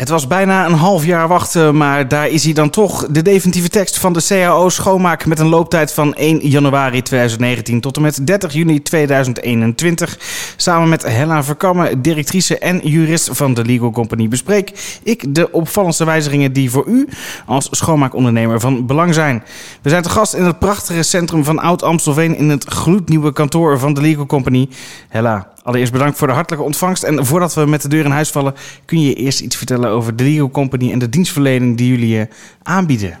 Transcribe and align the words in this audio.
Het 0.00 0.08
was 0.08 0.26
bijna 0.26 0.66
een 0.66 0.72
half 0.72 1.04
jaar 1.04 1.28
wachten, 1.28 1.76
maar 1.76 2.08
daar 2.08 2.28
is 2.28 2.44
hij 2.44 2.52
dan 2.52 2.70
toch. 2.70 3.06
De 3.06 3.22
definitieve 3.22 3.68
tekst 3.68 3.98
van 3.98 4.12
de 4.12 4.24
CAO 4.26 4.68
schoonmaak 4.68 5.26
met 5.26 5.38
een 5.38 5.48
looptijd 5.48 5.92
van 5.92 6.14
1 6.14 6.48
januari 6.48 7.02
2019 7.02 7.80
tot 7.80 7.96
en 7.96 8.02
met 8.02 8.26
30 8.26 8.52
juni 8.52 8.82
2021. 8.82 10.18
Samen 10.56 10.88
met 10.88 11.02
Hella 11.02 11.44
Verkammen, 11.44 12.02
directrice 12.02 12.58
en 12.58 12.80
jurist 12.88 13.28
van 13.32 13.54
de 13.54 13.64
Legal 13.64 13.90
Company, 13.90 14.28
bespreek 14.28 14.98
ik 15.02 15.34
de 15.34 15.52
opvallendste 15.52 16.04
wijzigingen 16.04 16.52
die 16.52 16.70
voor 16.70 16.86
u 16.86 17.08
als 17.46 17.68
schoonmaakondernemer 17.70 18.60
van 18.60 18.86
belang 18.86 19.14
zijn. 19.14 19.42
We 19.82 19.88
zijn 19.88 20.02
te 20.02 20.10
gast 20.10 20.34
in 20.34 20.44
het 20.44 20.58
prachtige 20.58 21.02
centrum 21.02 21.44
van 21.44 21.58
Oud-Amstelveen 21.58 22.36
in 22.36 22.48
het 22.48 22.64
gloednieuwe 22.64 23.32
kantoor 23.32 23.78
van 23.78 23.94
de 23.94 24.00
Legal 24.00 24.26
Company. 24.26 24.68
Hella, 25.08 25.48
Allereerst 25.62 25.92
bedankt 25.92 26.18
voor 26.18 26.26
de 26.26 26.32
hartelijke 26.32 26.66
ontvangst. 26.66 27.02
En 27.02 27.26
voordat 27.26 27.54
we 27.54 27.66
met 27.66 27.82
de 27.82 27.88
deur 27.88 28.04
in 28.04 28.10
huis 28.10 28.30
vallen, 28.30 28.54
kun 28.84 29.00
je 29.00 29.14
eerst 29.14 29.40
iets 29.40 29.56
vertellen 29.56 29.90
over 29.90 30.16
de 30.16 30.24
Legal 30.24 30.50
Company 30.50 30.92
en 30.92 30.98
de 30.98 31.08
dienstverlening 31.08 31.76
die 31.76 31.88
jullie 31.88 32.16
uh, 32.16 32.24
aanbieden. 32.62 33.18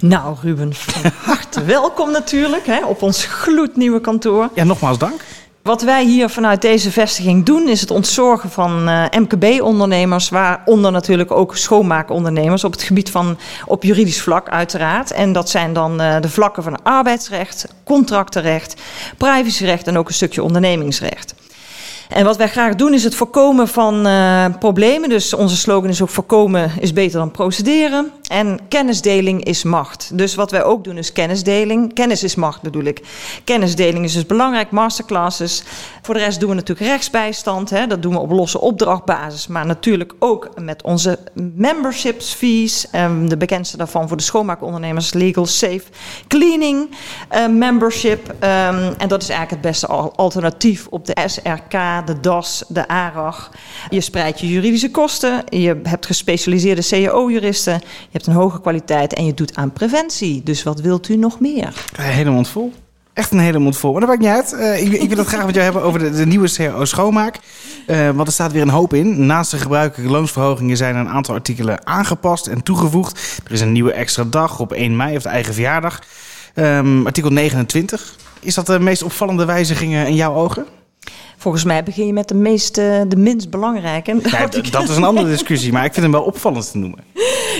Nou, 0.00 0.36
Ruben, 0.42 0.74
van 0.74 1.10
harte 1.24 1.64
welkom 1.64 2.10
natuurlijk 2.10 2.66
hè, 2.66 2.84
op 2.84 3.02
ons 3.02 3.24
gloednieuwe 3.24 4.00
kantoor. 4.00 4.48
Ja, 4.54 4.64
nogmaals 4.64 4.98
dank. 4.98 5.20
Wat 5.62 5.82
wij 5.82 6.04
hier 6.04 6.28
vanuit 6.28 6.62
deze 6.62 6.90
vestiging 6.90 7.44
doen, 7.44 7.68
is 7.68 7.80
het 7.80 7.90
ontzorgen 7.90 8.50
van 8.50 8.88
uh, 8.88 9.04
MKB-ondernemers, 9.10 10.28
waaronder 10.28 10.92
natuurlijk 10.92 11.30
ook 11.30 11.56
schoonmaakondernemers 11.56 12.64
op 12.64 12.72
het 12.72 12.82
gebied 12.82 13.10
van 13.10 13.38
op 13.66 13.82
juridisch 13.82 14.22
vlak, 14.22 14.48
uiteraard. 14.48 15.10
En 15.10 15.32
dat 15.32 15.50
zijn 15.50 15.72
dan 15.72 16.00
uh, 16.00 16.20
de 16.20 16.28
vlakken 16.28 16.62
van 16.62 16.82
arbeidsrecht, 16.82 17.66
contractenrecht, 17.84 18.80
privacyrecht 19.16 19.86
en 19.86 19.98
ook 19.98 20.08
een 20.08 20.14
stukje 20.14 20.42
ondernemingsrecht. 20.42 21.34
En 22.10 22.24
wat 22.24 22.36
wij 22.36 22.48
graag 22.48 22.74
doen 22.74 22.94
is 22.94 23.04
het 23.04 23.14
voorkomen 23.14 23.68
van 23.68 24.06
uh, 24.06 24.44
problemen. 24.58 25.08
Dus 25.08 25.34
onze 25.34 25.56
slogan 25.56 25.88
is 25.88 26.02
ook 26.02 26.08
voorkomen 26.08 26.70
is 26.80 26.92
beter 26.92 27.18
dan 27.18 27.30
procederen. 27.30 28.10
En 28.28 28.60
kennisdeling 28.68 29.44
is 29.44 29.62
macht. 29.62 30.10
Dus 30.12 30.34
wat 30.34 30.50
wij 30.50 30.64
ook 30.64 30.84
doen 30.84 30.96
is 30.96 31.12
kennisdeling. 31.12 31.94
Kennis 31.94 32.22
is 32.22 32.34
macht 32.34 32.62
bedoel 32.62 32.84
ik. 32.84 33.02
Kennisdeling 33.44 34.04
is 34.04 34.12
dus 34.12 34.26
belangrijk, 34.26 34.70
masterclasses. 34.70 35.62
Voor 36.02 36.14
de 36.14 36.20
rest 36.20 36.40
doen 36.40 36.48
we 36.48 36.54
natuurlijk 36.54 36.88
rechtsbijstand. 36.88 37.70
Hè. 37.70 37.86
Dat 37.86 38.02
doen 38.02 38.12
we 38.12 38.18
op 38.18 38.30
losse 38.30 38.60
opdrachtbasis. 38.60 39.46
Maar 39.46 39.66
natuurlijk 39.66 40.14
ook 40.18 40.50
met 40.60 40.82
onze 40.82 41.18
memberships 41.54 42.32
fees. 42.32 42.86
Um, 42.94 43.28
de 43.28 43.36
bekendste 43.36 43.76
daarvan 43.76 44.08
voor 44.08 44.16
de 44.16 44.22
schoonmaakondernemers 44.22 45.12
Legal 45.12 45.46
Safe 45.46 45.82
Cleaning 46.28 46.90
uh, 47.34 47.46
membership. 47.46 48.28
Um, 48.28 48.94
en 48.98 49.08
dat 49.08 49.22
is 49.22 49.28
eigenlijk 49.28 49.50
het 49.50 49.70
beste 49.70 49.86
alternatief 50.16 50.86
op 50.86 51.06
de 51.06 51.16
SRK 51.26 51.99
de 52.06 52.20
DAS, 52.20 52.64
de 52.68 52.88
ARAG. 52.88 53.50
Je 53.90 54.00
spreidt 54.00 54.40
je 54.40 54.48
juridische 54.48 54.90
kosten, 54.90 55.44
je 55.48 55.80
hebt 55.82 56.06
gespecialiseerde 56.06 56.86
CAO-juristen, 56.88 57.72
je 57.82 58.08
hebt 58.10 58.26
een 58.26 58.32
hoge 58.32 58.60
kwaliteit 58.60 59.14
en 59.14 59.24
je 59.24 59.34
doet 59.34 59.56
aan 59.56 59.72
preventie. 59.72 60.42
Dus 60.42 60.62
wat 60.62 60.80
wilt 60.80 61.08
u 61.08 61.16
nog 61.16 61.40
meer? 61.40 61.84
Hele 61.96 62.30
mond 62.30 62.48
vol. 62.48 62.72
Echt 63.12 63.30
een 63.30 63.38
hele 63.38 63.58
mond 63.58 63.76
vol. 63.76 63.90
Maar 63.90 64.00
dat 64.00 64.08
maakt 64.08 64.20
niet 64.20 64.30
uit. 64.30 64.52
Uh, 64.52 65.02
ik, 65.02 65.08
wil 65.08 65.18
het 65.18 65.26
graag 65.26 65.46
met 65.46 65.54
jou 65.54 65.64
hebben 65.64 65.82
over 65.82 66.00
de, 66.00 66.10
de 66.10 66.26
nieuwe 66.26 66.50
CAO 66.50 66.84
schoonmaak. 66.84 67.38
Uh, 67.86 68.10
want 68.10 68.26
er 68.26 68.32
staat 68.32 68.52
weer 68.52 68.62
een 68.62 68.68
hoop 68.68 68.94
in. 68.94 69.26
Naast 69.26 69.50
de 69.50 69.58
gebruikelijke 69.58 70.12
loonsverhogingen 70.12 70.76
zijn 70.76 70.94
er 70.94 71.00
een 71.00 71.08
aantal 71.08 71.34
artikelen 71.34 71.86
aangepast 71.86 72.46
en 72.46 72.62
toegevoegd. 72.62 73.40
Er 73.44 73.52
is 73.52 73.60
een 73.60 73.72
nieuwe 73.72 73.92
extra 73.92 74.24
dag 74.24 74.60
op 74.60 74.72
1 74.72 74.96
mei, 74.96 75.16
of 75.16 75.22
de 75.22 75.28
eigen 75.28 75.54
verjaardag. 75.54 76.02
Um, 76.54 77.06
artikel 77.06 77.30
29. 77.30 78.16
Is 78.40 78.54
dat 78.54 78.66
de 78.66 78.78
meest 78.78 79.02
opvallende 79.02 79.44
wijzigingen 79.44 80.06
in 80.06 80.14
jouw 80.14 80.34
ogen? 80.34 80.66
Volgens 81.40 81.64
mij 81.64 81.82
begin 81.82 82.06
je 82.06 82.12
met 82.12 82.28
de, 82.28 82.34
meest, 82.34 82.74
de 82.74 83.16
minst 83.16 83.50
belangrijke. 83.50 84.16
Ja, 84.22 84.46
dat 84.70 84.88
is 84.88 84.96
een 84.96 85.04
andere 85.04 85.28
discussie, 85.28 85.72
maar 85.72 85.84
ik 85.84 85.92
vind 85.92 86.02
hem 86.02 86.14
wel 86.14 86.22
opvallend 86.22 86.70
te 86.70 86.78
noemen. 86.78 86.98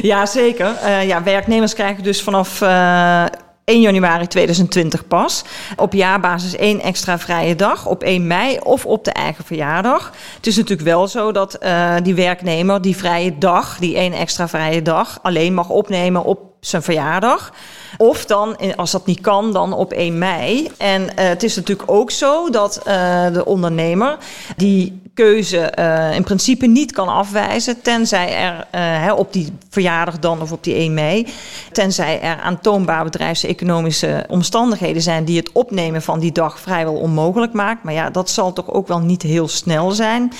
Ja, 0.03 0.27
zeker. 0.27 0.73
Uh, 0.85 1.07
ja, 1.07 1.23
werknemers 1.23 1.75
krijgen 1.75 2.03
dus 2.03 2.23
vanaf 2.23 2.61
uh, 2.61 3.25
1 3.71 3.81
januari 3.81 4.27
2020 4.27 5.07
pas. 5.07 5.45
Op 5.77 5.93
jaarbasis 5.93 6.57
één 6.57 6.81
extra 6.81 7.19
vrije 7.19 7.57
dag 7.57 7.87
op 7.87 8.03
1 8.03 8.27
mei 8.27 8.59
of 8.63 8.87
op 8.87 9.05
de 9.05 9.13
eigen 9.13 9.45
verjaardag. 9.45 10.13
Het 10.37 10.47
is 10.47 10.57
natuurlijk 10.57 10.89
wel 10.89 11.09
zo 11.09 11.33
dat 11.33 11.59
uh, 11.63 11.95
die 12.03 12.15
werknemer 12.15 12.83
die 12.83 12.97
vrije 12.97 13.39
dag, 13.39 13.79
die 13.79 13.97
één 13.97 14.13
extra 14.13 14.49
vrije 14.49 14.83
dag, 14.83 15.19
alleen 15.23 15.55
mag 15.55 15.69
opnemen 15.69 16.25
op 16.25 16.41
zijn 16.61 16.83
verjaardag. 16.83 17.53
Of 17.97 18.27
dan, 18.27 18.57
als 18.77 18.91
dat 18.91 19.07
niet 19.07 19.21
kan, 19.21 19.53
dan 19.53 19.73
op 19.73 19.93
1 19.93 20.19
mei. 20.19 20.71
En 20.79 21.03
uh, 21.03 21.09
het 21.15 21.43
is 21.43 21.57
natuurlijk 21.57 21.91
ook 21.91 22.11
zo 22.11 22.51
dat 22.51 22.83
uh, 22.87 23.33
de 23.33 23.45
ondernemer 23.45 24.17
die 24.57 25.01
keuze 25.21 25.73
uh, 25.79 26.15
in 26.15 26.23
principe 26.23 26.67
niet 26.67 26.93
kan 26.93 27.09
afwijzen, 27.09 27.83
tenzij 27.83 28.37
er 28.37 28.67
hè, 28.81 29.13
op 29.13 29.33
die 29.33 29.53
verjaardag 29.71 30.19
dan 30.19 30.43
of 30.43 30.53
op 30.53 30.65
die 30.65 30.75
1 30.75 30.95
mei, 30.95 31.27
tenzij 31.73 32.21
er 32.21 32.41
aantoonbaar 32.41 33.05
bedrijfseconomische 33.05 34.25
omstandigheden 34.29 35.03
zijn 35.03 35.25
die 35.25 35.37
het 35.37 35.53
opnemen 35.53 36.03
van 36.03 36.21
die 36.21 36.33
dag 36.33 36.61
vrijwel 36.61 36.95
onmogelijk 36.95 37.53
maakt. 37.53 37.83
Maar 37.83 37.95
ja, 37.95 38.11
dat 38.11 38.31
zal 38.31 38.53
toch 38.53 38.71
ook 38.71 38.89
wel 38.89 39.01
niet 39.01 39.23
heel 39.23 39.49
snel 39.49 39.91
zijn. 39.91 40.33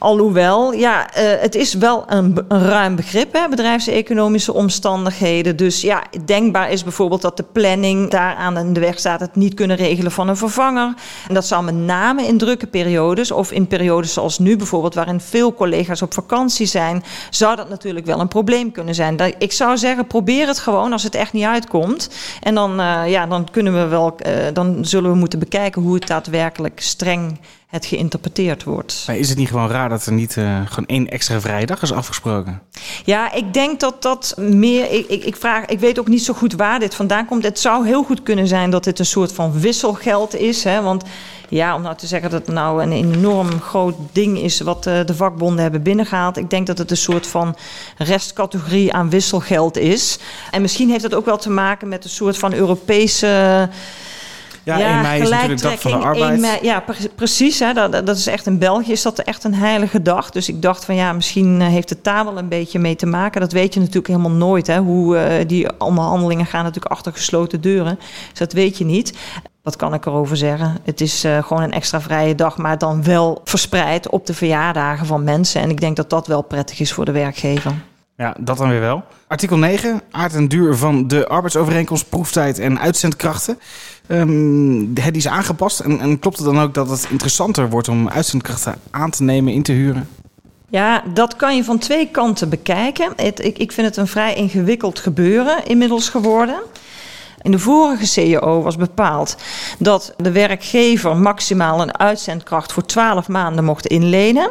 Alhoewel, 0.00 0.72
ja, 0.72 1.16
uh, 1.18 1.22
het 1.40 1.54
is 1.54 1.74
wel 1.74 2.04
een, 2.06 2.44
ruim 2.48 2.96
begrip, 2.96 3.32
hè, 3.32 3.48
bedrijfseconomische 3.48 4.52
omstandigheden. 4.52 5.56
Dus 5.56 5.80
ja, 5.80 6.02
denkbaar 6.24 6.70
is 6.70 6.82
bijvoorbeeld 6.82 7.22
dat 7.22 7.36
de 7.36 7.44
planning 7.52 8.10
daar 8.10 8.34
aan 8.34 8.72
de 8.72 8.80
weg 8.80 8.98
staat 8.98 9.20
het 9.20 9.36
niet 9.36 9.54
kunnen 9.54 9.76
regelen 9.76 10.12
van 10.12 10.28
een 10.28 10.36
vervanger. 10.36 10.94
En 11.28 11.34
dat 11.34 11.46
zal 11.46 11.62
met 11.62 11.74
name 11.74 12.26
in 12.26 12.38
drukke 12.38 12.66
periodes 12.66 13.30
of 13.30 13.52
in 13.52 13.66
periodes 13.66 14.12
zoals 14.12 14.38
nu 14.38 14.56
bijvoorbeeld, 14.56 14.94
waarin 14.94 15.20
veel 15.20 15.54
collega's 15.54 16.02
op 16.02 16.14
vakantie 16.14 16.66
zijn, 16.66 17.04
zou 17.30 17.56
dat 17.56 17.68
natuurlijk 17.68 18.06
wel 18.06 18.20
een 18.20 18.28
probleem 18.28 18.72
kunnen 18.72 18.94
zijn. 18.94 19.18
Ik 19.38 19.52
zou 19.52 19.78
zeggen, 19.78 20.06
probeer 20.06 20.46
het 20.46 20.58
gewoon 20.58 20.92
als 20.92 21.02
het 21.02 21.14
echt 21.14 21.32
niet 21.32 21.44
uitkomt. 21.44 22.10
En 22.40 22.54
dan, 22.54 22.80
uh, 22.80 23.02
ja, 23.06 23.26
dan 23.26 23.50
kunnen 23.50 23.72
we 23.72 23.86
wel, 23.86 24.16
uh, 24.26 24.32
dan 24.52 24.84
zullen 24.84 25.10
we 25.10 25.16
moeten 25.16 25.38
bekijken 25.38 25.82
hoe 25.82 25.94
het 25.94 26.06
daadwerkelijk 26.06 26.80
streng 26.80 27.38
het 27.70 27.86
geïnterpreteerd 27.86 28.64
wordt. 28.64 29.04
Maar 29.06 29.16
is 29.16 29.28
het 29.28 29.38
niet 29.38 29.48
gewoon 29.48 29.70
raar 29.70 29.88
dat 29.88 30.06
er 30.06 30.12
niet 30.12 30.36
uh, 30.36 30.60
gewoon 30.66 30.86
één 30.86 31.08
extra 31.08 31.40
vrije 31.40 31.66
dag 31.66 31.82
is 31.82 31.92
afgesproken? 31.92 32.62
Ja, 33.04 33.32
ik 33.32 33.52
denk 33.54 33.80
dat 33.80 34.02
dat 34.02 34.34
meer. 34.36 34.92
Ik, 34.92 35.08
ik, 35.08 35.24
ik, 35.24 35.36
vraag, 35.36 35.66
ik 35.66 35.80
weet 35.80 35.98
ook 35.98 36.08
niet 36.08 36.24
zo 36.24 36.34
goed 36.34 36.52
waar 36.52 36.78
dit 36.78 36.94
vandaan 36.94 37.26
komt. 37.26 37.42
Het 37.42 37.58
zou 37.58 37.86
heel 37.86 38.02
goed 38.02 38.22
kunnen 38.22 38.46
zijn 38.48 38.70
dat 38.70 38.84
dit 38.84 38.98
een 38.98 39.06
soort 39.06 39.32
van 39.32 39.60
wisselgeld 39.60 40.34
is. 40.34 40.64
Hè? 40.64 40.82
Want 40.82 41.04
ja, 41.48 41.74
om 41.74 41.82
nou 41.82 41.96
te 41.96 42.06
zeggen 42.06 42.30
dat 42.30 42.46
het 42.46 42.54
nou 42.54 42.82
een 42.82 42.92
enorm 42.92 43.60
groot 43.60 43.96
ding 44.12 44.38
is 44.38 44.60
wat 44.60 44.86
uh, 44.86 45.04
de 45.04 45.14
vakbonden 45.14 45.62
hebben 45.62 45.82
binnengehaald. 45.82 46.36
Ik 46.36 46.50
denk 46.50 46.66
dat 46.66 46.78
het 46.78 46.90
een 46.90 46.96
soort 46.96 47.26
van 47.26 47.56
restcategorie 47.96 48.92
aan 48.92 49.10
wisselgeld 49.10 49.76
is. 49.76 50.18
En 50.50 50.62
misschien 50.62 50.90
heeft 50.90 51.02
het 51.02 51.14
ook 51.14 51.24
wel 51.24 51.38
te 51.38 51.50
maken 51.50 51.88
met 51.88 52.04
een 52.04 52.10
soort 52.10 52.38
van 52.38 52.52
Europese. 52.52 53.68
Ja, 54.78 54.88
ja 54.88 54.92
1 54.92 55.02
mei 55.02 55.22
is 55.22 55.28
natuurlijk 55.28 55.62
dag 55.62 55.80
van 55.80 55.90
de 55.90 55.96
arbeid. 55.96 56.40
Mei, 56.40 56.58
ja, 56.62 56.84
precies. 57.14 57.58
Hè, 57.58 57.72
dat, 57.72 58.06
dat 58.06 58.16
is 58.16 58.26
echt 58.26 58.46
in 58.46 58.58
België 58.58 58.92
is 58.92 59.02
dat 59.02 59.18
echt 59.18 59.44
een 59.44 59.54
heilige 59.54 60.02
dag. 60.02 60.30
Dus 60.30 60.48
ik 60.48 60.62
dacht 60.62 60.84
van 60.84 60.94
ja, 60.94 61.12
misschien 61.12 61.60
heeft 61.60 61.90
het 61.90 62.04
daar 62.04 62.24
wel 62.24 62.38
een 62.38 62.48
beetje 62.48 62.78
mee 62.78 62.96
te 62.96 63.06
maken. 63.06 63.40
Dat 63.40 63.52
weet 63.52 63.74
je 63.74 63.80
natuurlijk 63.80 64.06
helemaal 64.06 64.30
nooit. 64.30 64.66
Hè, 64.66 64.78
hoe 64.78 65.16
uh, 65.16 65.48
die 65.48 65.78
onderhandelingen 65.78 66.46
gaan 66.46 66.64
natuurlijk 66.64 66.92
achter 66.92 67.12
gesloten 67.12 67.60
deuren. 67.60 67.98
Dus 68.30 68.38
dat 68.38 68.52
weet 68.52 68.78
je 68.78 68.84
niet. 68.84 69.14
Wat 69.62 69.76
kan 69.76 69.94
ik 69.94 70.06
erover 70.06 70.36
zeggen? 70.36 70.76
Het 70.84 71.00
is 71.00 71.24
uh, 71.24 71.42
gewoon 71.42 71.62
een 71.62 71.72
extra 71.72 72.00
vrije 72.00 72.34
dag, 72.34 72.56
maar 72.56 72.78
dan 72.78 73.02
wel 73.04 73.40
verspreid 73.44 74.08
op 74.08 74.26
de 74.26 74.34
verjaardagen 74.34 75.06
van 75.06 75.24
mensen. 75.24 75.60
En 75.60 75.70
ik 75.70 75.80
denk 75.80 75.96
dat 75.96 76.10
dat 76.10 76.26
wel 76.26 76.42
prettig 76.42 76.80
is 76.80 76.92
voor 76.92 77.04
de 77.04 77.12
werkgever. 77.12 77.72
Ja, 78.20 78.34
dat 78.40 78.56
dan 78.58 78.68
weer 78.68 78.80
wel. 78.80 79.04
Artikel 79.26 79.56
9, 79.56 80.00
aard 80.10 80.34
en 80.34 80.48
duur 80.48 80.76
van 80.76 81.08
de 81.08 81.28
arbeidsovereenkomst, 81.28 82.08
proeftijd 82.08 82.58
en 82.58 82.80
uitzendkrachten. 82.80 83.58
Um, 84.08 84.94
die 84.94 85.12
is 85.12 85.28
aangepast. 85.28 85.80
En, 85.80 86.00
en 86.00 86.18
klopt 86.18 86.36
het 86.36 86.46
dan 86.46 86.60
ook 86.60 86.74
dat 86.74 86.90
het 86.90 87.06
interessanter 87.10 87.70
wordt 87.70 87.88
om 87.88 88.08
uitzendkrachten 88.08 88.74
aan 88.90 89.10
te 89.10 89.22
nemen, 89.22 89.52
in 89.52 89.62
te 89.62 89.72
huren? 89.72 90.08
Ja, 90.68 91.02
dat 91.14 91.36
kan 91.36 91.56
je 91.56 91.64
van 91.64 91.78
twee 91.78 92.08
kanten 92.10 92.48
bekijken. 92.48 93.12
Het, 93.16 93.44
ik, 93.44 93.58
ik 93.58 93.72
vind 93.72 93.86
het 93.86 93.96
een 93.96 94.06
vrij 94.06 94.34
ingewikkeld 94.34 94.98
gebeuren 94.98 95.64
inmiddels 95.64 96.08
geworden. 96.08 96.62
In 97.42 97.50
de 97.50 97.58
vorige 97.58 98.06
CEO 98.06 98.62
was 98.62 98.76
bepaald 98.76 99.36
dat 99.78 100.14
de 100.16 100.32
werkgever 100.32 101.16
maximaal 101.16 101.80
een 101.80 101.98
uitzendkracht 101.98 102.72
voor 102.72 102.86
12 102.86 103.28
maanden 103.28 103.64
mocht 103.64 103.86
inlenen. 103.86 104.50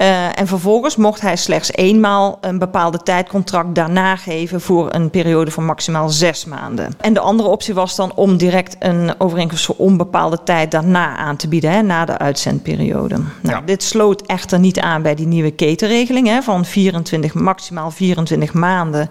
Uh, 0.00 0.38
en 0.38 0.46
vervolgens 0.46 0.96
mocht 0.96 1.20
hij 1.20 1.36
slechts 1.36 1.72
eenmaal 1.72 2.38
een 2.40 2.58
bepaalde 2.58 3.02
tijdcontract 3.02 3.74
daarna 3.74 4.16
geven 4.16 4.60
voor 4.60 4.94
een 4.94 5.10
periode 5.10 5.50
van 5.50 5.64
maximaal 5.64 6.08
zes 6.08 6.44
maanden. 6.44 6.92
En 7.00 7.12
de 7.12 7.20
andere 7.20 7.48
optie 7.48 7.74
was 7.74 7.96
dan 7.96 8.12
om 8.14 8.36
direct 8.36 8.76
een 8.78 9.14
overeenkomst 9.18 9.64
voor 9.64 9.74
onbepaalde 9.78 10.38
tijd 10.44 10.70
daarna 10.70 11.16
aan 11.16 11.36
te 11.36 11.48
bieden, 11.48 11.70
hè, 11.70 11.82
na 11.82 12.04
de 12.04 12.18
uitzendperiode. 12.18 13.14
Nou, 13.14 13.56
ja. 13.56 13.60
Dit 13.60 13.82
sloot 13.82 14.22
echter 14.22 14.58
niet 14.58 14.80
aan 14.80 15.02
bij 15.02 15.14
die 15.14 15.26
nieuwe 15.26 15.50
ketenregeling 15.50 16.26
hè, 16.26 16.42
van 16.42 16.64
24, 16.64 17.34
maximaal 17.34 17.90
24 17.90 18.52
maanden 18.52 19.10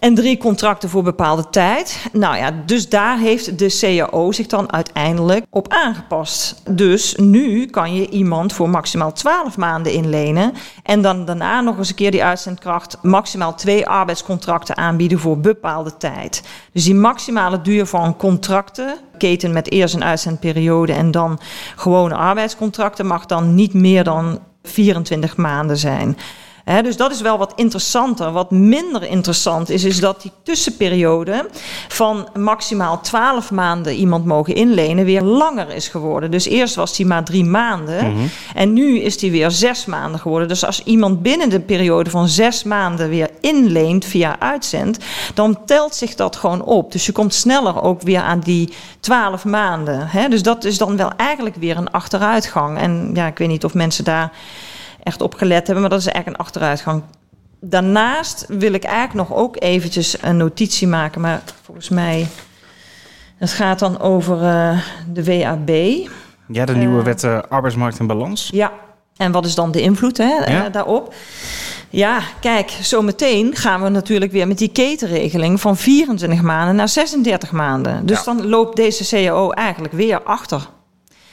En 0.00 0.14
drie 0.14 0.38
contracten 0.38 0.88
voor 0.88 1.02
bepaalde 1.02 1.50
tijd. 1.50 2.06
Nou 2.12 2.36
ja, 2.36 2.50
dus 2.66 2.88
daar 2.88 3.18
heeft 3.18 3.58
de 3.58 3.78
CAO 3.80 4.32
zich 4.32 4.46
dan 4.46 4.72
uiteindelijk 4.72 5.46
op 5.50 5.72
aangepast. 5.72 6.62
Dus 6.70 7.14
nu 7.16 7.66
kan 7.66 7.94
je 7.94 8.08
iemand 8.08 8.52
voor 8.52 8.70
maximaal 8.70 9.12
12 9.12 9.56
maanden 9.56 9.92
inlenen. 9.92 10.52
En 10.82 11.02
dan 11.02 11.24
daarna 11.24 11.60
nog 11.60 11.78
eens 11.78 11.88
een 11.88 11.94
keer 11.94 12.10
die 12.10 12.24
uitzendkracht 12.24 12.98
maximaal 13.02 13.54
twee 13.54 13.86
arbeidscontracten 13.86 14.76
aanbieden 14.76 15.18
voor 15.18 15.38
bepaalde 15.38 15.96
tijd. 15.96 16.42
Dus 16.72 16.84
die 16.84 16.94
maximale 16.94 17.60
duur 17.60 17.86
van 17.86 18.16
contracten, 18.16 18.96
keten 19.18 19.52
met 19.52 19.70
eerst 19.70 19.94
een 19.94 20.04
uitzendperiode 20.04 20.92
en 20.92 21.10
dan 21.10 21.38
gewone 21.76 22.14
arbeidscontracten, 22.14 23.06
mag 23.06 23.26
dan 23.26 23.54
niet 23.54 23.74
meer 23.74 24.04
dan 24.04 24.38
24 24.62 25.36
maanden 25.36 25.76
zijn 25.76 26.16
dus 26.64 26.96
dat 26.96 27.12
is 27.12 27.20
wel 27.20 27.38
wat 27.38 27.52
interessanter. 27.56 28.32
Wat 28.32 28.50
minder 28.50 29.02
interessant 29.02 29.70
is, 29.70 29.84
is 29.84 30.00
dat 30.00 30.22
die 30.22 30.30
tussenperiode 30.42 31.48
van 31.88 32.28
maximaal 32.34 33.00
12 33.00 33.50
maanden 33.50 33.94
iemand 33.94 34.24
mogen 34.24 34.54
inlenen 34.54 35.04
weer 35.04 35.22
langer 35.22 35.70
is 35.70 35.88
geworden. 35.88 36.30
Dus 36.30 36.44
eerst 36.44 36.74
was 36.74 36.96
die 36.96 37.06
maar 37.06 37.24
drie 37.24 37.44
maanden 37.44 38.12
mhm. 38.12 38.24
en 38.54 38.72
nu 38.72 38.98
is 38.98 39.18
die 39.18 39.30
weer 39.30 39.50
zes 39.50 39.84
maanden 39.86 40.20
geworden. 40.20 40.48
Dus 40.48 40.64
als 40.64 40.82
iemand 40.84 41.22
binnen 41.22 41.50
de 41.50 41.60
periode 41.60 42.10
van 42.10 42.28
zes 42.28 42.62
maanden 42.62 43.08
weer 43.08 43.30
inleent 43.40 44.04
via 44.04 44.36
uitzend, 44.38 44.98
dan 45.34 45.64
telt 45.64 45.94
zich 45.94 46.14
dat 46.14 46.36
gewoon 46.36 46.62
op. 46.62 46.92
Dus 46.92 47.06
je 47.06 47.12
komt 47.12 47.34
sneller 47.34 47.82
ook 47.82 48.02
weer 48.02 48.20
aan 48.20 48.40
die 48.40 48.72
12 49.00 49.44
maanden. 49.44 50.10
Dus 50.30 50.42
dat 50.42 50.64
is 50.64 50.78
dan 50.78 50.96
wel 50.96 51.10
eigenlijk 51.16 51.56
weer 51.56 51.76
een 51.76 51.90
achteruitgang. 51.90 52.78
En 52.78 53.10
ja, 53.14 53.26
ik 53.26 53.38
weet 53.38 53.48
niet 53.48 53.64
of 53.64 53.74
mensen 53.74 54.04
daar 54.04 54.32
echt 55.04 55.20
op 55.20 55.34
gelet 55.34 55.66
hebben. 55.66 55.80
Maar 55.80 55.90
dat 55.90 56.00
is 56.00 56.06
eigenlijk 56.06 56.36
een 56.36 56.44
achteruitgang. 56.44 57.02
Daarnaast 57.60 58.44
wil 58.48 58.72
ik 58.72 58.84
eigenlijk 58.84 59.28
nog 59.28 59.38
ook 59.38 59.56
eventjes 59.58 60.22
een 60.22 60.36
notitie 60.36 60.86
maken. 60.86 61.20
Maar 61.20 61.42
volgens 61.62 61.88
mij, 61.88 62.26
het 63.36 63.52
gaat 63.52 63.78
dan 63.78 64.00
over 64.00 64.42
uh, 64.42 64.78
de 65.12 65.24
WAB. 65.24 65.68
Ja, 66.46 66.64
de 66.64 66.74
nieuwe 66.74 66.98
uh, 66.98 67.04
wet 67.04 67.22
uh, 67.22 67.38
arbeidsmarkt 67.48 67.98
en 67.98 68.06
balans. 68.06 68.50
Ja, 68.52 68.72
en 69.16 69.32
wat 69.32 69.44
is 69.44 69.54
dan 69.54 69.70
de 69.70 69.80
invloed 69.80 70.18
hè, 70.18 70.52
ja. 70.52 70.68
daarop? 70.68 71.14
Ja, 71.90 72.20
kijk, 72.40 72.70
zometeen 72.80 73.56
gaan 73.56 73.82
we 73.82 73.88
natuurlijk 73.88 74.32
weer 74.32 74.46
met 74.46 74.58
die 74.58 74.68
ketenregeling 74.68 75.60
van 75.60 75.76
24 75.76 76.42
maanden 76.42 76.76
naar 76.76 76.88
36 76.88 77.52
maanden. 77.52 78.06
Dus 78.06 78.24
dan 78.24 78.46
loopt 78.46 78.76
deze 78.76 79.08
CAO 79.08 79.50
eigenlijk 79.50 79.94
weer 79.94 80.22
achter. 80.22 80.68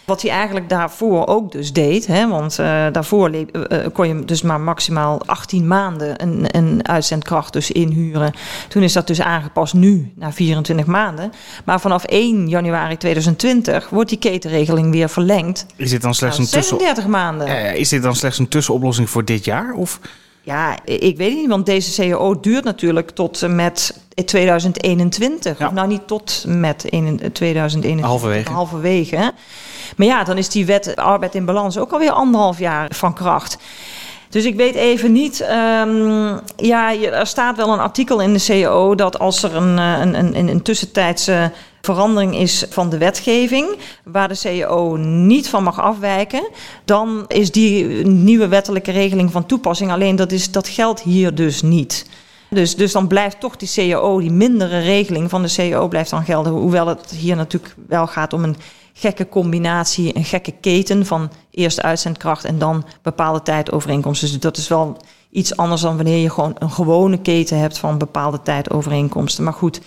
Wat 0.06 0.22
hij 0.22 0.32
eigenlijk 0.32 0.70
daarvoor 0.70 1.28
ook 1.28 1.52
dus 1.52 1.74
deed. 1.74 2.08
Hè, 2.08 2.28
want 2.28 2.60
uh, 2.60 2.86
daarvoor 2.92 3.32
uh, 3.32 3.46
kon 3.94 4.08
je 4.08 4.26
dus 4.26 4.42
maar 4.42 4.60
maximaal 4.60 5.22
18 5.26 5.68
maanden 5.68 6.22
een, 6.22 6.46
een 6.58 6.88
uitzendkracht 6.88 7.54
dus 7.54 7.72
inhuren. 7.72 8.34
Toen 8.68 8.84
is 8.84 8.94
dat 8.94 9.08
dus 9.08 9.22
aangepast 9.22 9.74
nu 9.74 10.12
naar 10.16 10.34
24 10.34 10.86
maanden. 10.86 11.32
Maar 11.66 11.80
vanaf 11.80 12.04
1 12.04 12.50
januari 12.50 12.98
2020 12.98 13.90
wordt 13.90 14.10
die 14.10 14.20
ketenregeling 14.20 14.92
weer 14.92 15.10
verlengd. 15.10 15.66
Is 15.76 15.90
dit 15.90 16.02
dan 16.02 16.14
slechts 16.14 16.38
een 16.38 16.46
36 16.46 16.94
tussen... 16.94 17.12
maanden. 17.12 17.48
Ja, 17.48 17.54
is 17.54 17.90
dit 17.90 18.02
dan 18.02 18.16
slechts 18.16 18.40
een 18.40 18.48
tussenoplossing 18.48 19.10
voor 19.10 19.26
dit 19.26 19.46
jaar? 19.46 19.74
Of... 19.74 20.00
Ja, 20.44 20.86
ik 20.86 21.18
weet 21.18 21.30
het 21.30 21.40
niet, 21.40 21.50
want 21.50 21.66
deze 21.66 22.02
CAO 22.02 22.40
duurt 22.40 22.64
natuurlijk 22.64 23.10
tot 23.10 23.48
met 23.48 24.02
2021. 24.26 25.60
Ja. 25.60 25.68
Of 25.68 25.74
nou 25.74 25.88
niet 25.88 26.08
tot 26.08 26.44
met 26.48 26.86
2021. 27.34 28.06
Halverwege. 28.06 28.52
Halverwege. 28.52 29.34
Maar 29.98 30.08
ja, 30.08 30.24
dan 30.24 30.38
is 30.38 30.50
die 30.50 30.66
wet 30.66 30.96
arbeid 30.96 31.36
in 31.36 31.46
balans 31.46 31.78
ook 31.78 31.92
alweer 31.92 32.12
anderhalf 32.12 32.60
jaar 32.60 32.88
van 32.94 33.14
kracht. 33.14 33.58
Dus 34.32 34.46
ik 34.46 34.56
weet 34.56 34.76
even 34.76 35.12
niet. 35.12 35.46
Um, 35.86 36.40
ja, 36.56 36.96
er 37.02 37.28
staat 37.28 37.58
wel 37.58 37.74
een 37.74 37.80
artikel 37.80 38.22
in 38.22 38.34
de 38.34 38.44
CAO 38.46 38.96
dat 38.96 39.20
als 39.20 39.44
er 39.44 39.56
een, 39.56 39.80
eh, 39.80 40.00
een, 40.00 40.38
een, 40.38 40.48
een 40.48 40.62
tussentijdse 40.62 41.52
verandering 41.82 42.36
is 42.36 42.66
van 42.70 42.90
de 42.90 42.98
wetgeving, 42.98 43.68
waar 44.04 44.28
de 44.28 44.40
CAO 44.42 44.96
niet 44.96 45.50
van 45.50 45.64
mag 45.64 45.80
afwijken, 45.80 46.48
dan 46.86 47.26
is 47.28 47.52
die 47.52 47.86
nieuwe 48.06 48.48
wettelijke 48.48 48.92
regeling 48.92 49.32
van 49.32 49.46
toepassing. 49.46 49.92
Alleen 49.92 50.16
dat, 50.16 50.32
is, 50.32 50.52
dat 50.52 50.68
geldt 50.68 51.02
hier 51.02 51.36
dus 51.36 51.62
niet. 51.62 52.06
Dus, 52.50 52.76
dus 52.76 52.92
dan 52.92 53.08
blijft 53.08 53.40
toch 53.40 53.56
die 53.56 53.72
CAO, 53.74 54.20
die 54.20 54.32
mindere 54.32 54.80
regeling 54.80 55.30
van 55.30 55.42
de 55.42 55.54
CAO, 55.56 55.88
blijft 55.88 56.10
dan 56.10 56.24
gelden. 56.24 56.52
Hoewel 56.52 56.88
het 56.88 57.12
hier 57.12 57.36
natuurlijk 57.36 57.76
wel 57.88 58.08
gaat 58.08 58.34
om 58.34 58.44
een 58.44 58.56
gekke 58.94 59.30
combinatie, 59.30 60.16
een 60.16 60.26
gekke 60.26 60.52
keten 60.52 61.06
van 61.06 61.32
eerst 61.52 61.82
uitzendkracht 61.82 62.46
en 62.46 62.60
dan 62.60 62.86
bepaalde 63.02 63.42
tijdovereenkomsten. 63.42 64.28
Dus 64.28 64.40
dat 64.40 64.58
is 64.58 64.68
wel 64.68 64.98
iets 65.32 65.58
anders 65.58 65.82
dan 65.82 65.96
wanneer 65.96 66.18
je 66.18 66.30
gewoon 66.30 66.56
een 66.60 66.72
gewone 66.72 67.22
keten 67.22 67.60
hebt 67.60 67.78
van 67.78 67.98
bepaalde 67.98 68.42
tijdovereenkomsten. 68.42 69.44
Maar 69.44 69.54
goed, 69.54 69.82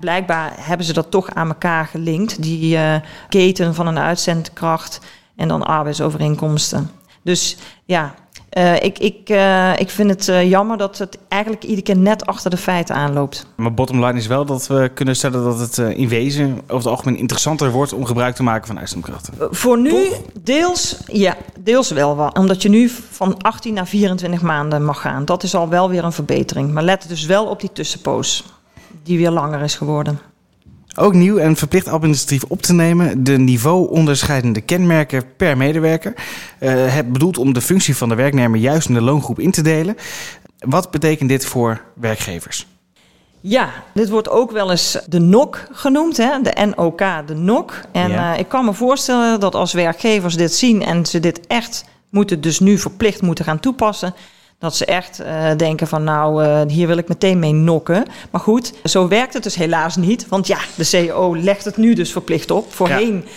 blijkbaar 0.00 0.52
hebben 0.56 0.86
ze 0.86 0.92
dat 0.92 1.10
toch 1.10 1.34
aan 1.34 1.48
elkaar 1.48 1.86
gelinkt, 1.86 2.42
die 2.42 2.76
uh, 2.76 2.94
keten 3.28 3.74
van 3.74 3.86
een 3.86 3.98
uitzendkracht 3.98 5.00
en 5.36 5.48
dan 5.48 5.66
arbeidsovereenkomsten. 5.66 6.90
Dus 7.22 7.56
ja, 7.84 8.14
uh, 8.56 8.82
ik, 8.82 8.98
ik, 8.98 9.30
uh, 9.30 9.78
ik 9.78 9.90
vind 9.90 10.10
het 10.10 10.28
uh, 10.28 10.50
jammer 10.50 10.76
dat 10.76 10.98
het 10.98 11.18
eigenlijk 11.28 11.62
iedere 11.62 11.82
keer 11.82 11.96
net 11.96 12.26
achter 12.26 12.50
de 12.50 12.56
feiten 12.56 12.94
aanloopt. 12.94 13.46
Maar 13.54 13.74
bottom 13.74 14.04
line 14.04 14.18
is 14.18 14.26
wel 14.26 14.44
dat 14.44 14.66
we 14.66 14.90
kunnen 14.94 15.16
stellen 15.16 15.44
dat 15.44 15.58
het 15.58 15.78
in 15.78 16.08
wezen 16.08 16.54
over 16.62 16.76
het 16.76 16.86
algemeen 16.86 17.16
interessanter 17.16 17.70
wordt 17.70 17.92
om 17.92 18.04
gebruik 18.04 18.34
te 18.34 18.42
maken 18.42 18.66
van 18.66 18.78
uitzendkrachten. 18.78 19.34
Voor 19.50 19.78
nu 19.78 20.06
deels, 20.40 20.96
ja, 21.06 21.36
deels 21.60 21.90
wel. 21.90 22.16
wel. 22.16 22.28
Omdat 22.28 22.62
je 22.62 22.68
nu 22.68 22.88
van 23.10 23.42
18 23.42 23.74
naar 23.74 23.86
24 23.86 24.42
maanden 24.42 24.84
mag 24.84 25.00
gaan. 25.00 25.24
Dat 25.24 25.42
is 25.42 25.54
al 25.54 25.68
wel 25.68 25.88
weer 25.88 26.04
een 26.04 26.12
verbetering. 26.12 26.72
Maar 26.72 26.82
let 26.82 27.08
dus 27.08 27.26
wel 27.26 27.46
op 27.46 27.60
die 27.60 27.72
tussenpoos, 27.72 28.44
die 29.02 29.18
weer 29.18 29.30
langer 29.30 29.60
is 29.62 29.74
geworden. 29.74 30.20
Ook 30.98 31.14
nieuw 31.14 31.36
en 31.36 31.56
verplicht 31.56 31.88
administratief 31.88 32.44
op 32.48 32.62
te 32.62 32.72
nemen 32.72 33.24
de 33.24 33.38
niveau-onderscheidende 33.38 34.60
kenmerken 34.60 35.24
per 35.36 35.56
medewerker. 35.56 36.14
Uh, 36.60 36.94
het 36.94 37.12
bedoelt 37.12 37.38
om 37.38 37.52
de 37.52 37.60
functie 37.60 37.96
van 37.96 38.08
de 38.08 38.14
werknemer 38.14 38.60
juist 38.60 38.88
in 38.88 38.94
de 38.94 39.00
loongroep 39.00 39.38
in 39.38 39.50
te 39.50 39.62
delen. 39.62 39.96
Wat 40.58 40.90
betekent 40.90 41.28
dit 41.28 41.46
voor 41.46 41.80
werkgevers? 41.94 42.66
Ja, 43.40 43.70
dit 43.94 44.08
wordt 44.08 44.28
ook 44.28 44.50
wel 44.50 44.70
eens 44.70 44.98
de 45.08 45.18
NOC 45.18 45.68
genoemd, 45.72 46.16
hè? 46.16 46.40
de 46.42 46.72
NOK, 46.76 46.98
de 47.26 47.34
NOC. 47.34 47.80
En 47.92 48.10
ja. 48.10 48.32
uh, 48.32 48.38
ik 48.38 48.48
kan 48.48 48.64
me 48.64 48.72
voorstellen 48.72 49.40
dat 49.40 49.54
als 49.54 49.72
werkgevers 49.72 50.36
dit 50.36 50.54
zien 50.54 50.82
en 50.82 51.06
ze 51.06 51.20
dit 51.20 51.46
echt 51.46 51.84
moeten, 52.10 52.40
dus 52.40 52.60
nu 52.60 52.78
verplicht 52.78 53.22
moeten 53.22 53.44
gaan 53.44 53.60
toepassen, 53.60 54.14
dat 54.58 54.76
ze 54.76 54.84
echt 54.84 55.20
uh, 55.20 55.50
denken 55.56 55.86
van 55.86 56.04
nou, 56.04 56.44
uh, 56.44 56.60
hier 56.68 56.86
wil 56.86 56.96
ik 56.96 57.08
meteen 57.08 57.38
mee 57.38 57.52
nokken. 57.52 58.04
Maar 58.30 58.40
goed, 58.40 58.72
zo 58.84 59.08
werkt 59.08 59.34
het 59.34 59.42
dus 59.42 59.54
helaas 59.54 59.96
niet. 59.96 60.28
Want 60.28 60.46
ja, 60.46 60.58
de 60.76 60.84
CEO 60.84 61.36
legt 61.36 61.64
het 61.64 61.76
nu 61.76 61.94
dus 61.94 62.12
verplicht 62.12 62.50
op. 62.50 62.72
Voorheen 62.72 63.24
ja. 63.24 63.30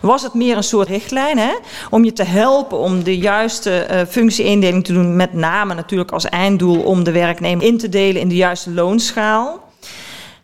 was 0.00 0.22
het 0.22 0.34
meer 0.34 0.56
een 0.56 0.62
soort 0.62 0.88
richtlijn 0.88 1.38
hè, 1.38 1.52
om 1.90 2.04
je 2.04 2.12
te 2.12 2.24
helpen 2.24 2.78
om 2.78 3.04
de 3.04 3.18
juiste 3.18 3.86
uh, 3.90 4.00
functieindeling 4.08 4.84
te 4.84 4.92
doen. 4.92 5.16
Met 5.16 5.32
name 5.32 5.74
natuurlijk 5.74 6.12
als 6.12 6.24
einddoel 6.24 6.82
om 6.82 7.04
de 7.04 7.12
werknemer 7.12 7.66
in 7.66 7.78
te 7.78 7.88
delen 7.88 8.20
in 8.20 8.28
de 8.28 8.36
juiste 8.36 8.70
loonschaal. 8.70 9.70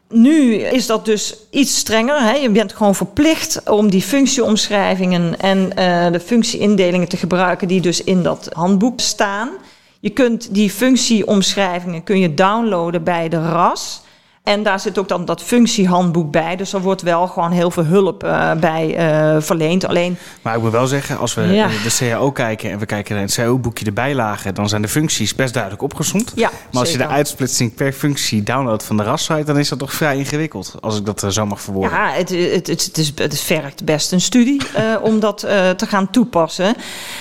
Nu 0.08 0.54
is 0.54 0.86
dat 0.86 1.04
dus 1.04 1.36
iets 1.50 1.76
strenger. 1.76 2.20
Hè? 2.20 2.32
Je 2.32 2.50
bent 2.50 2.72
gewoon 2.72 2.94
verplicht 2.94 3.70
om 3.70 3.90
die 3.90 4.02
functieomschrijvingen 4.02 5.40
en 5.40 5.58
uh, 5.58 6.12
de 6.12 6.20
functieindelingen 6.20 7.08
te 7.08 7.16
gebruiken 7.16 7.68
die 7.68 7.80
dus 7.80 8.04
in 8.04 8.22
dat 8.22 8.48
handboek 8.52 9.00
staan. 9.00 9.50
Je 10.00 10.10
kunt 10.10 10.54
die 10.54 10.70
functieomschrijvingen 10.70 12.02
kun 12.02 12.18
je 12.18 12.34
downloaden 12.34 13.04
bij 13.04 13.28
de 13.28 13.50
RAS. 13.50 14.02
En 14.48 14.62
daar 14.62 14.80
zit 14.80 14.98
ook 14.98 15.08
dan 15.08 15.24
dat 15.24 15.42
functiehandboek 15.42 16.30
bij. 16.30 16.56
Dus 16.56 16.72
er 16.72 16.80
wordt 16.80 17.02
wel 17.02 17.26
gewoon 17.26 17.50
heel 17.50 17.70
veel 17.70 17.84
hulp 17.84 18.24
uh, 18.24 18.52
bij 18.52 19.12
uh, 19.34 19.42
verleend. 19.42 19.86
Alleen, 19.86 20.18
maar 20.42 20.56
ik 20.56 20.62
moet 20.62 20.72
wel 20.72 20.86
zeggen, 20.86 21.18
als 21.18 21.34
we 21.34 21.42
ja. 21.42 21.66
de 21.66 21.96
CAO 21.98 22.32
kijken 22.32 22.70
en 22.70 22.78
we 22.78 22.86
kijken 22.86 23.14
naar 23.14 23.24
het 23.24 23.34
CAO-boekje 23.34 23.84
de 23.84 23.92
bijlagen, 23.92 24.54
dan 24.54 24.68
zijn 24.68 24.82
de 24.82 24.88
functies 24.88 25.34
best 25.34 25.52
duidelijk 25.52 25.82
opgezond. 25.82 26.32
Ja, 26.34 26.50
maar 26.50 26.80
als 26.80 26.90
zeker. 26.90 27.02
je 27.02 27.08
de 27.08 27.14
uitsplitsing 27.14 27.74
per 27.74 27.92
functie 27.92 28.42
downloadt 28.42 28.84
van 28.84 28.96
de 28.96 29.02
RAS-site, 29.02 29.44
dan 29.44 29.58
is 29.58 29.68
dat 29.68 29.78
toch 29.78 29.92
vrij 29.92 30.16
ingewikkeld, 30.16 30.74
als 30.80 30.98
ik 30.98 31.06
dat 31.06 31.22
uh, 31.22 31.30
zo 31.30 31.46
mag 31.46 31.60
verwoorden. 31.60 31.98
Ja, 31.98 32.10
het, 32.10 32.28
het, 32.28 32.66
het, 32.66 32.84
het, 32.84 32.98
is, 32.98 33.12
het 33.14 33.40
vergt 33.40 33.84
best 33.84 34.12
een 34.12 34.20
studie 34.20 34.62
om 35.02 35.20
dat 35.20 35.38
te 35.76 35.86
gaan 35.88 36.10
toepassen. 36.10 36.74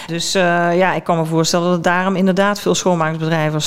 Dus 0.06 0.32
ja, 0.32 0.94
ik 0.94 1.04
kan 1.04 1.18
me 1.18 1.26
voorstellen 1.26 1.70
dat 1.70 1.84
daarom 1.84 2.16
inderdaad 2.16 2.60
veel 2.60 2.76
schoonmakersbedrijven, 2.76 3.62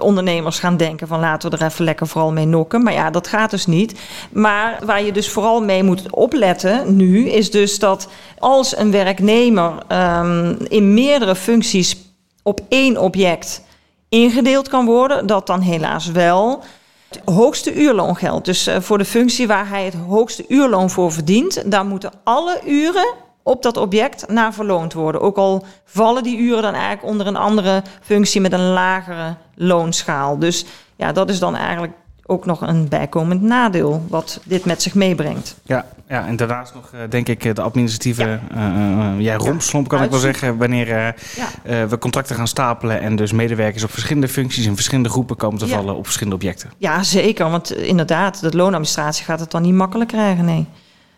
ondernemers 0.00 0.58
gaan 0.58 0.76
denken 0.76 1.08
van 1.08 1.20
laten 1.20 1.50
we 1.50 1.56
er 1.56 1.64
even 1.64 1.84
lekker 1.84 2.06
vooral 2.06 2.32
mee 2.32 2.46
nokken. 2.46 2.82
Maar 2.82 2.92
ja, 2.92 2.97
dat 3.10 3.26
gaat 3.26 3.50
dus 3.50 3.66
niet. 3.66 4.00
Maar 4.30 4.78
waar 4.84 5.02
je 5.02 5.12
dus 5.12 5.30
vooral 5.30 5.62
mee 5.62 5.82
moet 5.82 6.10
opletten 6.10 6.96
nu, 6.96 7.28
is 7.28 7.50
dus 7.50 7.78
dat 7.78 8.08
als 8.38 8.76
een 8.76 8.90
werknemer 8.90 9.72
um, 9.92 10.56
in 10.68 10.94
meerdere 10.94 11.34
functies 11.34 11.96
op 12.42 12.60
één 12.68 12.96
object 12.96 13.62
ingedeeld 14.08 14.68
kan 14.68 14.86
worden, 14.86 15.26
dat 15.26 15.46
dan 15.46 15.60
helaas 15.60 16.06
wel 16.06 16.62
het 17.08 17.20
hoogste 17.24 17.74
uurloon 17.74 18.16
geldt. 18.16 18.44
Dus 18.44 18.68
uh, 18.68 18.76
voor 18.80 18.98
de 18.98 19.04
functie 19.04 19.46
waar 19.46 19.68
hij 19.68 19.84
het 19.84 19.94
hoogste 19.94 20.44
uurloon 20.48 20.90
voor 20.90 21.12
verdient, 21.12 21.70
daar 21.70 21.86
moeten 21.86 22.12
alle 22.24 22.60
uren 22.66 23.14
op 23.42 23.62
dat 23.62 23.76
object 23.76 24.28
naar 24.28 24.54
verloond 24.54 24.92
worden. 24.92 25.20
Ook 25.20 25.36
al 25.36 25.64
vallen 25.84 26.22
die 26.22 26.38
uren 26.38 26.62
dan 26.62 26.74
eigenlijk 26.74 27.04
onder 27.04 27.26
een 27.26 27.36
andere 27.36 27.82
functie 28.00 28.40
met 28.40 28.52
een 28.52 28.72
lagere 28.72 29.34
loonschaal. 29.54 30.38
Dus 30.38 30.64
ja, 30.96 31.12
dat 31.12 31.30
is 31.30 31.38
dan 31.38 31.56
eigenlijk 31.56 31.92
ook 32.30 32.46
nog 32.46 32.60
een 32.60 32.88
bijkomend 32.88 33.42
nadeel 33.42 34.04
wat 34.08 34.40
dit 34.44 34.64
met 34.64 34.82
zich 34.82 34.94
meebrengt. 34.94 35.56
Ja, 35.62 35.86
ja 36.08 36.26
en 36.26 36.36
daarnaast 36.36 36.74
nog, 36.74 36.90
uh, 36.94 37.00
denk 37.08 37.28
ik, 37.28 37.54
de 37.54 37.62
administratieve 37.62 38.40
ja. 38.54 38.72
Uh, 39.14 39.20
ja, 39.20 39.36
rompslomp 39.36 39.88
kan 39.88 40.02
ik 40.02 40.10
wel 40.10 40.18
zeggen. 40.18 40.56
Wanneer 40.56 41.14
ja. 41.36 41.86
we 41.88 41.98
contracten 41.98 42.36
gaan 42.36 42.48
stapelen 42.48 43.00
en 43.00 43.16
dus 43.16 43.32
medewerkers 43.32 43.84
op 43.84 43.90
verschillende 43.90 44.28
functies 44.28 44.66
in 44.66 44.74
verschillende 44.74 45.08
groepen 45.08 45.36
komen 45.36 45.58
te 45.58 45.68
vallen 45.68 45.96
op 45.96 46.04
verschillende 46.04 46.36
objecten. 46.36 46.70
Ja, 46.78 47.02
zeker. 47.02 47.50
Want 47.50 47.72
inderdaad, 47.72 48.40
de 48.40 48.56
loonadministratie 48.56 49.24
gaat 49.24 49.40
het 49.40 49.50
dan 49.50 49.62
niet 49.62 49.74
makkelijk 49.74 50.10
krijgen. 50.10 50.44
Nee, 50.44 50.66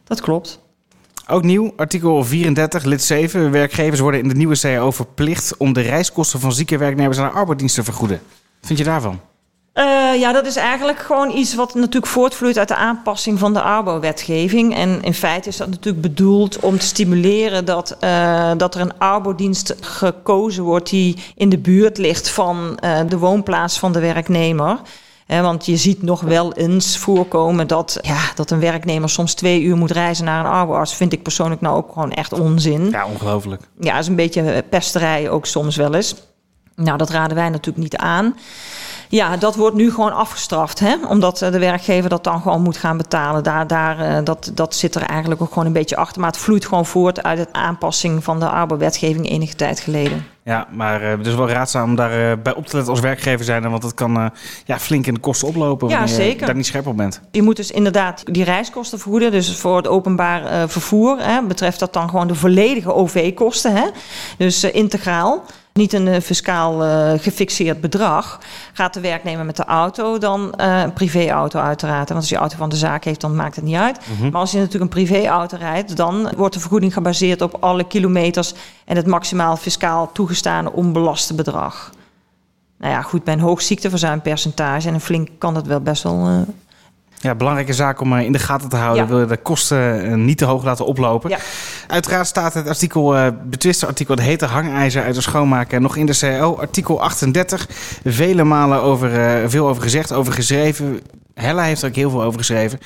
dat 0.04 0.20
klopt. 0.20 0.60
Ook 1.26 1.42
nieuw, 1.42 1.72
artikel 1.76 2.24
34, 2.24 2.84
lid 2.84 3.02
7. 3.02 3.50
Werkgevers 3.50 4.00
worden 4.00 4.20
in 4.20 4.28
de 4.28 4.34
nieuwe 4.34 4.58
CAO 4.58 4.90
verplicht 4.90 5.56
om 5.56 5.72
de 5.72 5.80
reiskosten 5.80 6.40
van 6.40 6.52
zieke 6.52 6.78
werknemers 6.78 7.18
aan 7.18 7.28
de 7.28 7.34
arbeidsdienst 7.34 7.74
te 7.74 7.84
vergoeden. 7.84 8.20
Wat 8.26 8.66
vind 8.66 8.78
je 8.78 8.84
daarvan? 8.84 9.20
Uh, 9.80 10.20
ja, 10.20 10.32
dat 10.32 10.46
is 10.46 10.56
eigenlijk 10.56 10.98
gewoon 10.98 11.30
iets 11.30 11.54
wat 11.54 11.74
natuurlijk 11.74 12.06
voortvloeit 12.06 12.58
uit 12.58 12.68
de 12.68 12.74
aanpassing 12.74 13.38
van 13.38 13.52
de 13.52 13.60
Arbo-wetgeving. 13.60 14.74
En 14.74 15.02
in 15.02 15.14
feite 15.14 15.48
is 15.48 15.56
dat 15.56 15.68
natuurlijk 15.68 16.02
bedoeld 16.02 16.58
om 16.58 16.78
te 16.78 16.86
stimuleren 16.86 17.64
dat, 17.64 17.96
uh, 18.04 18.50
dat 18.56 18.74
er 18.74 18.80
een 18.80 18.98
Arbo-dienst 18.98 19.74
gekozen 19.80 20.64
wordt 20.64 20.90
die 20.90 21.16
in 21.34 21.48
de 21.48 21.58
buurt 21.58 21.98
ligt 21.98 22.30
van 22.30 22.78
uh, 22.84 23.00
de 23.08 23.18
woonplaats 23.18 23.78
van 23.78 23.92
de 23.92 24.00
werknemer. 24.00 24.80
want 25.26 25.66
je 25.66 25.76
ziet 25.76 26.02
nog 26.02 26.20
wel 26.20 26.52
eens 26.52 26.98
voorkomen 26.98 27.66
dat, 27.66 27.98
ja, 28.02 28.20
dat 28.34 28.50
een 28.50 28.60
werknemer 28.60 29.08
soms 29.08 29.34
twee 29.34 29.62
uur 29.62 29.76
moet 29.76 29.90
reizen 29.90 30.24
naar 30.24 30.44
een 30.44 30.50
arboarts. 30.50 30.94
Vind 30.94 31.12
ik 31.12 31.22
persoonlijk 31.22 31.60
nou 31.60 31.76
ook 31.76 31.92
gewoon 31.92 32.12
echt 32.12 32.32
onzin. 32.32 32.90
Ja, 32.90 33.06
ongelooflijk. 33.06 33.62
Ja, 33.78 33.98
is 33.98 34.06
een 34.06 34.16
beetje 34.16 34.64
pesterij 34.68 35.30
ook 35.30 35.46
soms 35.46 35.76
wel 35.76 35.94
eens. 35.94 36.14
Nou, 36.74 36.98
dat 36.98 37.10
raden 37.10 37.36
wij 37.36 37.48
natuurlijk 37.48 37.82
niet 37.82 37.96
aan. 37.96 38.34
Ja, 39.10 39.36
dat 39.36 39.56
wordt 39.56 39.76
nu 39.76 39.90
gewoon 39.90 40.12
afgestraft. 40.12 40.80
Hè? 40.80 40.96
Omdat 41.08 41.42
eh, 41.42 41.52
de 41.52 41.58
werkgever 41.58 42.10
dat 42.10 42.24
dan 42.24 42.40
gewoon 42.40 42.62
moet 42.62 42.76
gaan 42.76 42.96
betalen. 42.96 43.42
Daar, 43.42 43.66
daar, 43.66 43.98
eh, 43.98 44.24
dat, 44.24 44.50
dat 44.54 44.74
zit 44.74 44.94
er 44.94 45.02
eigenlijk 45.02 45.40
ook 45.40 45.48
gewoon 45.48 45.66
een 45.66 45.72
beetje 45.72 45.96
achter. 45.96 46.20
Maar 46.20 46.30
het 46.30 46.40
vloeit 46.40 46.66
gewoon 46.66 46.86
voort 46.86 47.22
uit 47.22 47.38
de 47.38 47.46
aanpassing 47.52 48.24
van 48.24 48.40
de 48.40 48.48
arbeidswetgeving 48.48 49.30
enige 49.30 49.54
tijd 49.54 49.80
geleden. 49.80 50.26
Ja, 50.44 50.66
maar 50.70 51.02
uh, 51.02 51.10
het 51.10 51.26
is 51.26 51.34
wel 51.34 51.48
raadzaam 51.48 51.88
om 51.88 51.96
daarbij 51.96 52.40
bij 52.40 52.54
op 52.54 52.66
te 52.66 52.74
letten 52.76 52.92
als 52.92 53.02
werkgever 53.02 53.44
zijn. 53.44 53.70
Want 53.70 53.82
het 53.82 53.94
kan 53.94 54.30
ja, 54.64 54.78
flink 54.78 55.06
in 55.06 55.14
de 55.14 55.20
kosten 55.20 55.48
oplopen 55.48 55.88
ja, 55.88 55.98
wanneer 55.98 56.14
zeker. 56.14 56.40
je 56.40 56.46
daar 56.46 56.54
niet 56.54 56.66
scherp 56.66 56.86
op 56.86 56.96
bent. 56.96 57.20
Je 57.30 57.42
moet 57.42 57.56
dus 57.56 57.70
inderdaad 57.70 58.22
die 58.24 58.44
reiskosten 58.44 58.98
vergoeden. 58.98 59.30
Dus 59.30 59.56
voor 59.56 59.76
het 59.76 59.88
openbaar 59.88 60.68
vervoer 60.68 61.16
hè, 61.18 61.42
betreft 61.42 61.78
dat 61.78 61.92
dan 61.92 62.08
gewoon 62.10 62.26
de 62.26 62.34
volledige 62.34 62.92
OV-kosten. 62.92 63.90
Dus 64.38 64.64
integraal 64.64 65.44
niet 65.80 65.92
een 65.92 66.06
uh, 66.06 66.20
fiscaal 66.20 66.86
uh, 66.86 67.12
gefixeerd 67.16 67.80
bedrag. 67.80 68.38
Gaat 68.72 68.94
de 68.94 69.00
werknemer 69.00 69.44
met 69.44 69.56
de 69.56 69.64
auto, 69.64 70.18
dan 70.18 70.54
uh, 70.60 70.80
een 70.80 70.92
privéauto 70.92 71.60
uiteraard. 71.60 72.08
Want 72.08 72.20
als 72.20 72.28
je 72.28 72.36
auto 72.36 72.56
van 72.56 72.68
de 72.68 72.76
zaak 72.76 73.04
heeft, 73.04 73.20
dan 73.20 73.36
maakt 73.36 73.56
het 73.56 73.64
niet 73.64 73.76
uit. 73.76 73.98
Mm 74.06 74.16
-hmm. 74.16 74.30
Maar 74.30 74.40
als 74.40 74.50
je 74.50 74.56
natuurlijk 74.56 74.84
een 74.84 75.04
privéauto 75.04 75.56
rijdt, 75.56 75.96
dan 75.96 76.32
wordt 76.36 76.54
de 76.54 76.60
vergoeding 76.60 76.92
gebaseerd 76.92 77.42
op 77.42 77.56
alle 77.60 77.84
kilometers 77.84 78.54
en 78.84 78.96
het 78.96 79.06
maximaal 79.06 79.56
fiscaal 79.56 80.12
toegestane 80.12 80.72
onbelaste 80.72 81.34
bedrag. 81.34 81.90
Nou 82.78 82.92
ja, 82.92 83.02
goed, 83.02 83.24
bij 83.24 83.34
een 83.34 83.40
hoog 83.40 83.62
ziekteverzuimpercentage 83.62 84.88
en 84.88 84.94
een 84.94 85.00
flink 85.00 85.28
kan 85.38 85.54
dat 85.54 85.66
wel 85.66 85.80
best 85.80 86.02
wel 86.02 86.46
ja, 87.20 87.34
belangrijke 87.34 87.72
zaak 87.72 88.00
om 88.00 88.16
in 88.16 88.32
de 88.32 88.38
gaten 88.38 88.68
te 88.68 88.76
houden. 88.76 89.02
Ja. 89.02 89.08
Wil 89.08 89.20
je 89.20 89.26
de 89.26 89.36
kosten 89.36 90.24
niet 90.24 90.38
te 90.38 90.44
hoog 90.44 90.64
laten 90.64 90.86
oplopen. 90.86 91.30
Ja. 91.30 91.38
Uiteraard 91.86 92.26
staat 92.26 92.54
het 92.54 92.68
artikel, 92.68 93.16
uh, 93.16 93.26
betwiste 93.44 93.86
artikel, 93.86 94.14
het 94.14 94.24
hete 94.24 94.46
hangijzer 94.46 95.02
uit 95.02 95.14
de 95.14 95.20
schoonmaken, 95.20 95.82
nog 95.82 95.96
in 95.96 96.06
de 96.06 96.18
CAO. 96.18 96.56
Artikel 96.56 97.02
38, 97.02 97.66
vele 98.04 98.44
malen 98.44 98.82
over, 98.82 99.10
veel 99.50 99.68
over 99.68 99.82
gezegd, 99.82 100.12
over 100.12 100.32
geschreven. 100.32 101.00
Hella 101.34 101.62
heeft 101.62 101.82
er 101.82 101.88
ook 101.88 101.94
heel 101.94 102.10
veel 102.10 102.22
over 102.22 102.38
geschreven. 102.38 102.78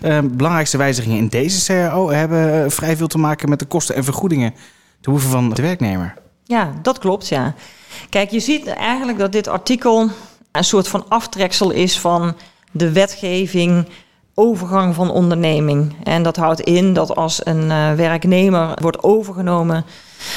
Uh, 0.00 0.18
belangrijkste 0.22 0.76
wijzigingen 0.76 1.18
in 1.18 1.28
deze 1.28 1.64
CAO 1.64 2.10
hebben 2.10 2.70
vrij 2.70 2.96
veel 2.96 3.06
te 3.06 3.18
maken 3.18 3.48
met 3.48 3.58
de 3.58 3.64
kosten 3.64 3.94
en 3.94 4.04
vergoedingen 4.04 4.54
te 5.00 5.10
hoeven 5.10 5.30
van 5.30 5.50
de 5.50 5.62
werknemer. 5.62 6.14
Ja, 6.44 6.72
dat 6.82 6.98
klopt, 6.98 7.28
ja. 7.28 7.54
Kijk, 8.08 8.30
je 8.30 8.40
ziet 8.40 8.66
eigenlijk 8.66 9.18
dat 9.18 9.32
dit 9.32 9.48
artikel 9.48 10.10
een 10.52 10.64
soort 10.64 10.88
van 10.88 11.04
aftreksel 11.08 11.70
is 11.70 12.00
van 12.00 12.34
de 12.72 12.92
wetgeving 12.92 13.86
overgang 14.34 14.94
van 14.94 15.10
onderneming. 15.10 15.94
En 16.04 16.22
dat 16.22 16.36
houdt 16.36 16.60
in 16.60 16.92
dat 16.92 17.16
als 17.16 17.46
een 17.46 17.62
uh, 17.62 17.92
werknemer 17.92 18.78
wordt 18.80 19.02
overgenomen 19.02 19.84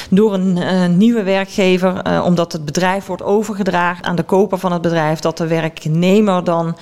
door 0.09 0.33
een 0.33 0.57
uh, 0.57 0.85
nieuwe 0.85 1.23
werkgever, 1.23 2.07
uh, 2.07 2.23
omdat 2.25 2.51
het 2.51 2.65
bedrijf 2.65 3.05
wordt 3.05 3.23
overgedragen 3.23 4.03
aan 4.03 4.15
de 4.15 4.23
koper 4.23 4.57
van 4.57 4.71
het 4.71 4.81
bedrijf, 4.81 5.19
dat 5.19 5.37
de 5.37 5.47
werknemer 5.47 6.43
dan 6.43 6.77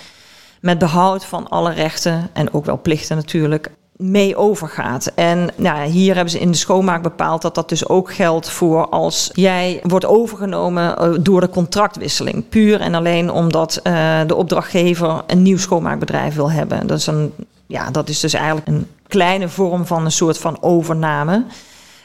met 0.61 0.77
behoud 0.77 1.25
van 1.25 1.49
alle 1.49 1.73
rechten 1.73 2.29
en 2.33 2.53
ook 2.53 2.65
wel 2.65 2.81
plichten 2.81 3.15
natuurlijk 3.15 3.71
mee 4.03 4.35
overgaat. 4.35 5.11
En 5.15 5.49
nou, 5.55 5.89
hier 5.89 6.13
hebben 6.13 6.31
ze 6.31 6.39
in 6.39 6.51
de 6.51 6.57
schoonmaak 6.57 7.01
bepaald 7.01 7.41
dat 7.41 7.55
dat 7.55 7.69
dus 7.69 7.87
ook 7.87 8.13
geldt 8.13 8.49
voor 8.49 8.89
als 8.89 9.29
jij 9.33 9.79
wordt 9.83 10.05
overgenomen 10.05 10.97
eh, 10.97 11.11
door 11.19 11.41
de 11.41 11.49
contractwisseling. 11.49 12.49
Puur 12.49 12.81
en 12.81 12.93
alleen 12.93 13.31
omdat 13.31 13.79
uh, 13.83 14.19
de 14.27 14.35
opdrachtgever 14.35 15.21
een 15.27 15.41
nieuw 15.41 15.57
schoonmaakbedrijf 15.57 16.35
wil 16.35 16.51
hebben. 16.51 16.87
Dat 16.87 16.97
is, 16.97 17.07
een, 17.07 17.33
ja, 17.65 17.91
dat 17.91 18.09
is 18.09 18.19
dus 18.19 18.33
eigenlijk 18.33 18.67
een 18.67 18.87
kleine 19.07 19.49
vorm 19.49 19.85
van 19.85 20.05
een 20.05 20.11
soort 20.11 20.37
van 20.37 20.57
overname. 20.61 21.43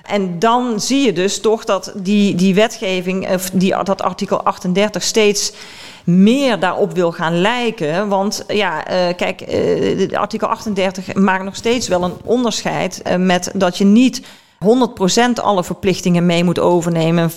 En 0.02 0.38
dan 0.38 0.80
zie 0.80 1.06
je 1.06 1.12
dus 1.12 1.40
toch 1.40 1.64
dat 1.64 1.92
die, 1.96 2.34
die 2.34 2.54
wetgeving, 2.54 3.30
of 3.30 3.50
die, 3.50 3.84
dat 3.84 4.02
artikel 4.02 4.42
38 4.42 5.02
steeds 5.02 5.52
meer 6.08 6.60
daarop 6.60 6.92
wil 6.92 7.12
gaan 7.12 7.40
lijken. 7.40 8.08
Want 8.08 8.44
ja, 8.48 8.90
uh, 8.90 9.14
kijk, 9.16 9.52
uh, 9.52 10.18
artikel 10.18 10.48
38 10.48 11.14
maakt 11.14 11.44
nog 11.44 11.56
steeds 11.56 11.88
wel 11.88 12.04
een 12.04 12.16
onderscheid 12.24 13.02
uh, 13.06 13.16
met 13.16 13.50
dat 13.54 13.78
je 13.78 13.84
niet 13.84 14.22
100% 14.64 15.42
alle 15.42 15.64
verplichtingen 15.64 16.26
mee 16.26 16.44
moet 16.44 16.58
overnemen 16.58 17.30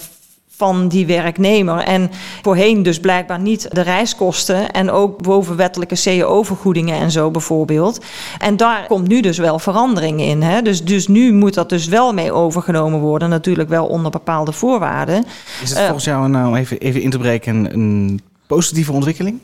van 0.61 0.87
die 0.87 1.05
werknemer. 1.05 1.79
En 1.79 2.11
voorheen 2.41 2.83
dus 2.83 2.99
blijkbaar 2.99 3.39
niet 3.39 3.67
de 3.71 3.81
reiskosten 3.81 4.71
en 4.71 4.91
ook 4.91 5.21
bovenwettelijke 5.21 5.95
CEO-vergoedingen 5.95 6.99
en 6.99 7.11
zo 7.11 7.31
bijvoorbeeld. 7.31 8.05
En 8.39 8.57
daar 8.57 8.87
komt 8.87 9.07
nu 9.07 9.21
dus 9.21 9.37
wel 9.37 9.59
verandering 9.59 10.21
in. 10.21 10.41
Hè? 10.41 10.61
Dus, 10.61 10.83
dus 10.83 11.07
nu 11.07 11.33
moet 11.33 11.53
dat 11.53 11.69
dus 11.69 11.87
wel 11.87 12.13
mee 12.13 12.31
overgenomen 12.31 12.99
worden, 12.99 13.29
natuurlijk 13.29 13.69
wel 13.69 13.85
onder 13.85 14.11
bepaalde 14.11 14.51
voorwaarden. 14.51 15.23
Is 15.61 15.69
het 15.69 15.79
volgens 15.79 16.05
jou, 16.05 16.29
nou 16.29 16.57
even, 16.57 16.77
even 16.77 17.01
in 17.01 17.09
te 17.09 17.17
breken, 17.17 17.73
een 17.73 18.21
positieve 18.55 18.91
ontwikkeling? 18.91 19.39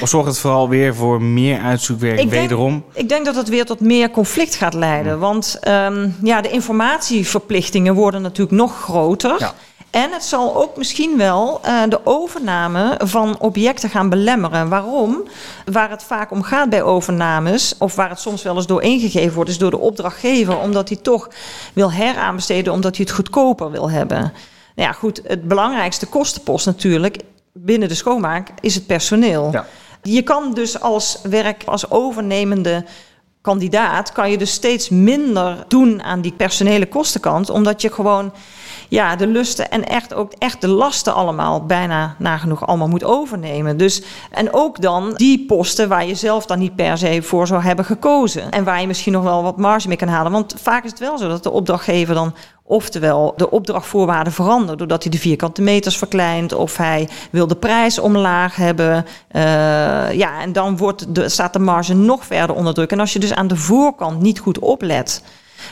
Of 0.00 0.08
zorgt 0.08 0.28
het 0.28 0.38
vooral 0.38 0.68
weer 0.68 0.94
voor 0.94 1.22
meer 1.22 1.60
uitzoekwerk 1.60 2.20
ik 2.20 2.30
wederom? 2.30 2.70
Denk, 2.70 2.96
ik 3.04 3.08
denk 3.08 3.24
dat 3.24 3.34
het 3.34 3.48
weer 3.48 3.64
tot 3.64 3.80
meer 3.80 4.10
conflict 4.10 4.54
gaat 4.54 4.74
leiden. 4.74 5.18
Want 5.18 5.58
um, 5.68 6.16
ja, 6.22 6.40
de 6.40 6.50
informatieverplichtingen 6.50 7.94
worden 7.94 8.22
natuurlijk 8.22 8.56
nog 8.56 8.80
groter. 8.80 9.36
Ja. 9.38 9.54
En 9.90 10.10
het 10.12 10.24
zal 10.24 10.56
ook 10.56 10.76
misschien 10.76 11.16
wel 11.16 11.60
uh, 11.64 11.82
de 11.88 12.00
overname 12.04 13.00
van 13.04 13.38
objecten 13.38 13.90
gaan 13.90 14.08
belemmeren. 14.08 14.68
Waarom? 14.68 15.22
Waar 15.64 15.90
het 15.90 16.02
vaak 16.02 16.30
om 16.30 16.42
gaat 16.42 16.70
bij 16.70 16.82
overnames, 16.82 17.74
of 17.78 17.94
waar 17.94 18.08
het 18.08 18.20
soms 18.20 18.42
wel 18.42 18.56
eens 18.56 18.66
door 18.66 18.82
ingegeven 18.82 19.34
wordt, 19.34 19.50
is 19.50 19.58
door 19.58 19.70
de 19.70 19.78
opdrachtgever, 19.78 20.58
omdat 20.58 20.88
hij 20.88 20.98
toch 20.98 21.28
wil 21.72 21.92
heraanbesteden, 21.92 22.72
omdat 22.72 22.96
hij 22.96 23.04
het 23.04 23.14
goedkoper 23.14 23.70
wil 23.70 23.90
hebben. 23.90 24.32
Nou 24.74 24.88
ja, 24.88 24.92
goed, 24.92 25.20
het 25.26 25.48
belangrijkste 25.48 26.06
kostenpost 26.06 26.66
natuurlijk 26.66 27.16
binnen 27.52 27.88
de 27.88 27.94
schoonmaak 27.94 28.48
is 28.60 28.74
het 28.74 28.86
personeel. 28.86 29.48
Ja. 29.52 29.66
Je 30.02 30.22
kan 30.22 30.54
dus 30.54 30.80
als 30.80 31.20
werk, 31.22 31.62
als 31.66 31.90
overnemende 31.90 32.84
kandidaat, 33.40 34.12
kan 34.12 34.30
je 34.30 34.38
dus 34.38 34.52
steeds 34.52 34.88
minder 34.88 35.64
doen 35.68 36.02
aan 36.02 36.20
die 36.20 36.32
personele 36.32 36.86
kostenkant, 36.86 37.50
omdat 37.50 37.82
je 37.82 37.92
gewoon 37.92 38.32
ja, 38.90 39.16
de 39.16 39.26
lusten 39.26 39.70
en 39.70 39.84
echt 39.84 40.14
ook 40.14 40.32
echt 40.38 40.60
de 40.60 40.68
lasten 40.68 41.14
allemaal 41.14 41.66
bijna 41.66 42.14
nagenoeg 42.18 42.66
allemaal 42.66 42.88
moet 42.88 43.04
overnemen. 43.04 43.76
Dus, 43.76 44.02
en 44.30 44.52
ook 44.52 44.80
dan 44.80 45.12
die 45.16 45.44
posten 45.46 45.88
waar 45.88 46.06
je 46.06 46.14
zelf 46.14 46.46
dan 46.46 46.58
niet 46.58 46.76
per 46.76 46.98
se 46.98 47.22
voor 47.22 47.46
zou 47.46 47.62
hebben 47.62 47.84
gekozen. 47.84 48.50
En 48.50 48.64
waar 48.64 48.80
je 48.80 48.86
misschien 48.86 49.12
nog 49.12 49.22
wel 49.22 49.42
wat 49.42 49.58
marge 49.58 49.88
mee 49.88 49.96
kan 49.96 50.08
halen. 50.08 50.32
Want 50.32 50.54
vaak 50.62 50.84
is 50.84 50.90
het 50.90 51.00
wel 51.00 51.18
zo 51.18 51.28
dat 51.28 51.42
de 51.42 51.50
opdrachtgever 51.50 52.14
dan 52.14 52.34
Oftewel, 52.70 53.32
de 53.36 53.50
opdrachtvoorwaarden 53.50 54.32
veranderen 54.32 54.78
doordat 54.78 55.02
hij 55.02 55.12
de 55.12 55.18
vierkante 55.18 55.62
meters 55.62 55.98
verkleint 55.98 56.52
of 56.52 56.76
hij 56.76 57.08
wil 57.30 57.46
de 57.46 57.56
prijs 57.56 57.98
omlaag 57.98 58.56
hebben. 58.56 59.06
Uh, 59.32 59.42
ja, 60.12 60.40
en 60.40 60.52
dan 60.52 60.76
wordt 60.76 61.14
de, 61.14 61.28
staat 61.28 61.52
de 61.52 61.58
marge 61.58 61.94
nog 61.94 62.26
verder 62.26 62.56
onder 62.56 62.74
druk. 62.74 62.92
En 62.92 63.00
als 63.00 63.12
je 63.12 63.18
dus 63.18 63.34
aan 63.34 63.48
de 63.48 63.56
voorkant 63.56 64.20
niet 64.20 64.38
goed 64.38 64.58
oplet, 64.58 65.22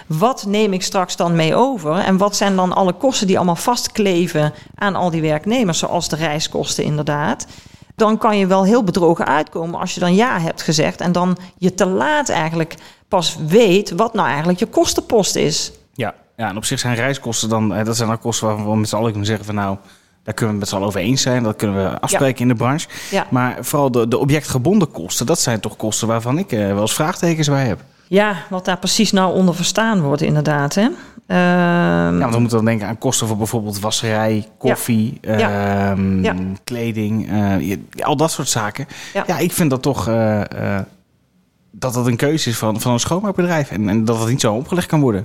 wat 0.06 0.44
neem 0.46 0.72
ik 0.72 0.82
straks 0.82 1.16
dan 1.16 1.36
mee 1.36 1.54
over? 1.54 1.98
En 1.98 2.16
wat 2.16 2.36
zijn 2.36 2.56
dan 2.56 2.72
alle 2.72 2.92
kosten 2.92 3.26
die 3.26 3.36
allemaal 3.36 3.56
vastkleven 3.56 4.52
aan 4.74 4.94
al 4.94 5.10
die 5.10 5.22
werknemers, 5.22 5.78
zoals 5.78 6.08
de 6.08 6.16
reiskosten 6.16 6.84
inderdaad? 6.84 7.46
Dan 7.94 8.18
kan 8.18 8.38
je 8.38 8.46
wel 8.46 8.64
heel 8.64 8.84
bedrogen 8.84 9.26
uitkomen 9.26 9.80
als 9.80 9.94
je 9.94 10.00
dan 10.00 10.14
ja 10.14 10.40
hebt 10.40 10.62
gezegd 10.62 11.00
en 11.00 11.12
dan 11.12 11.38
je 11.56 11.74
te 11.74 11.86
laat 11.86 12.28
eigenlijk 12.28 12.74
pas 13.08 13.36
weet 13.46 13.90
wat 13.90 14.14
nou 14.14 14.28
eigenlijk 14.28 14.58
je 14.58 14.66
kostenpost 14.66 15.36
is. 15.36 15.72
Ja, 15.92 16.14
ja, 16.36 16.48
en 16.48 16.56
op 16.56 16.64
zich 16.64 16.78
zijn 16.78 16.94
reiskosten 16.94 17.48
dan, 17.48 17.84
dat 17.84 17.96
zijn 17.96 18.08
dan 18.08 18.18
kosten 18.18 18.46
waarvan 18.46 18.70
we 18.70 18.76
met 18.76 18.88
z'n 18.88 18.96
allen 18.96 19.10
kunnen 19.10 19.26
zeggen 19.26 19.44
van 19.44 19.54
nou, 19.54 19.76
Daar 20.22 20.34
kunnen 20.34 20.54
we 20.54 20.60
het 20.60 20.60
met 20.60 20.68
z'n 20.68 20.74
allen 20.74 20.86
over 20.86 21.00
eens 21.00 21.22
zijn. 21.22 21.42
Dat 21.42 21.56
kunnen 21.56 21.90
we 21.90 22.00
afspreken 22.00 22.40
in 22.40 22.48
de 22.48 22.54
branche. 22.54 22.88
Ja. 23.10 23.26
Maar 23.30 23.56
vooral 23.60 23.90
de, 23.90 24.08
de 24.08 24.18
objectgebonden 24.18 24.90
kosten, 24.90 25.26
dat 25.26 25.40
zijn 25.40 25.60
toch 25.60 25.76
kosten 25.76 26.08
waarvan 26.08 26.38
ik 26.38 26.52
eh, 26.52 26.66
wel 26.66 26.80
eens 26.80 26.94
vraagtekens 26.94 27.48
bij 27.48 27.66
heb. 27.66 27.80
Ja, 28.08 28.34
wat 28.50 28.64
daar 28.64 28.78
precies 28.78 29.12
nou 29.12 29.34
onder 29.34 29.54
verstaan 29.54 30.00
wordt, 30.00 30.22
inderdaad. 30.22 30.74
Hè? 30.74 30.82
Ehm, 31.26 31.38
Ja, 32.14 32.18
want 32.18 32.34
we 32.34 32.40
moeten 32.40 32.56
dan 32.56 32.66
denken 32.66 32.86
aan 32.86 32.98
kosten 32.98 33.26
voor 33.26 33.36
bijvoorbeeld 33.36 33.80
wasserij, 33.80 34.46
koffie, 34.58 35.18
Ja. 35.20 35.90
ehm, 35.90 36.22
Ja. 36.22 36.34
kleding, 36.64 37.30
eh, 37.30 37.76
al 38.06 38.16
dat 38.16 38.30
soort 38.30 38.48
zaken. 38.48 38.86
Ja, 39.14 39.24
Ja. 39.26 39.38
ik 39.38 39.52
vind 39.52 39.70
dat 39.70 39.82
toch 39.82 40.08
eh, 40.08 40.40
eh, 40.40 40.82
dat 41.78 41.94
dat 41.94 42.06
een 42.06 42.16
keuze 42.16 42.50
is 42.50 42.58
van, 42.58 42.80
van 42.80 42.92
een 42.92 43.00
schoonmaakbedrijf 43.00 43.70
en, 43.70 43.88
en 43.88 44.04
dat 44.04 44.18
het 44.18 44.28
niet 44.28 44.40
zo 44.40 44.54
opgelegd 44.54 44.86
kan 44.86 45.00
worden. 45.00 45.24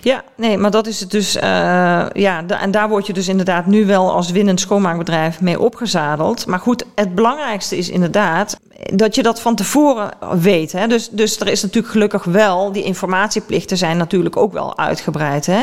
Ja, 0.00 0.22
nee, 0.36 0.58
maar 0.58 0.70
dat 0.70 0.86
is 0.86 1.00
het 1.00 1.10
dus. 1.10 1.36
eh, 1.36 2.06
ja, 2.12 2.46
en 2.46 2.70
daar 2.70 2.88
word 2.88 3.06
je 3.06 3.12
dus 3.12 3.28
inderdaad 3.28 3.66
nu 3.66 3.86
wel 3.86 4.12
als 4.12 4.30
winnend 4.30 4.60
schoonmaakbedrijf 4.60 5.40
mee 5.40 5.60
opgezadeld. 5.60 6.46
Maar 6.46 6.58
goed, 6.58 6.84
het 6.94 7.14
belangrijkste 7.14 7.76
is 7.76 7.88
inderdaad 7.88 8.56
dat 8.94 9.14
je 9.14 9.22
dat 9.22 9.40
van 9.40 9.54
tevoren 9.54 10.10
weet. 10.40 10.72
Hè? 10.72 10.86
Dus, 10.86 11.08
dus 11.08 11.40
er 11.40 11.48
is 11.48 11.62
natuurlijk 11.62 11.92
gelukkig 11.92 12.24
wel, 12.24 12.72
die 12.72 12.82
informatieplichten 12.82 13.76
zijn 13.76 13.96
natuurlijk 13.96 14.36
ook 14.36 14.52
wel 14.52 14.78
uitgebreid. 14.78 15.46
Hè? 15.46 15.62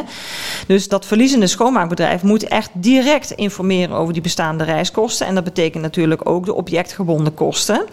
Dus 0.68 0.88
dat 0.88 1.06
verliezende 1.06 1.48
schoonmaakbedrijf 1.48 2.24
moet 2.24 2.44
echt 2.44 2.70
direct 2.74 3.32
informeren 3.32 3.96
over 3.96 4.13
die 4.13 4.22
bestaande 4.22 4.63
reiskosten. 4.63 5.27
En 5.27 5.36
dat 5.36 5.44
betekent 5.44 5.84
natuurlijk 5.84 6.30
ook 6.30 6.46
de 6.46 6.53
objectgebonden 6.53 7.34
kosten. 7.34 7.86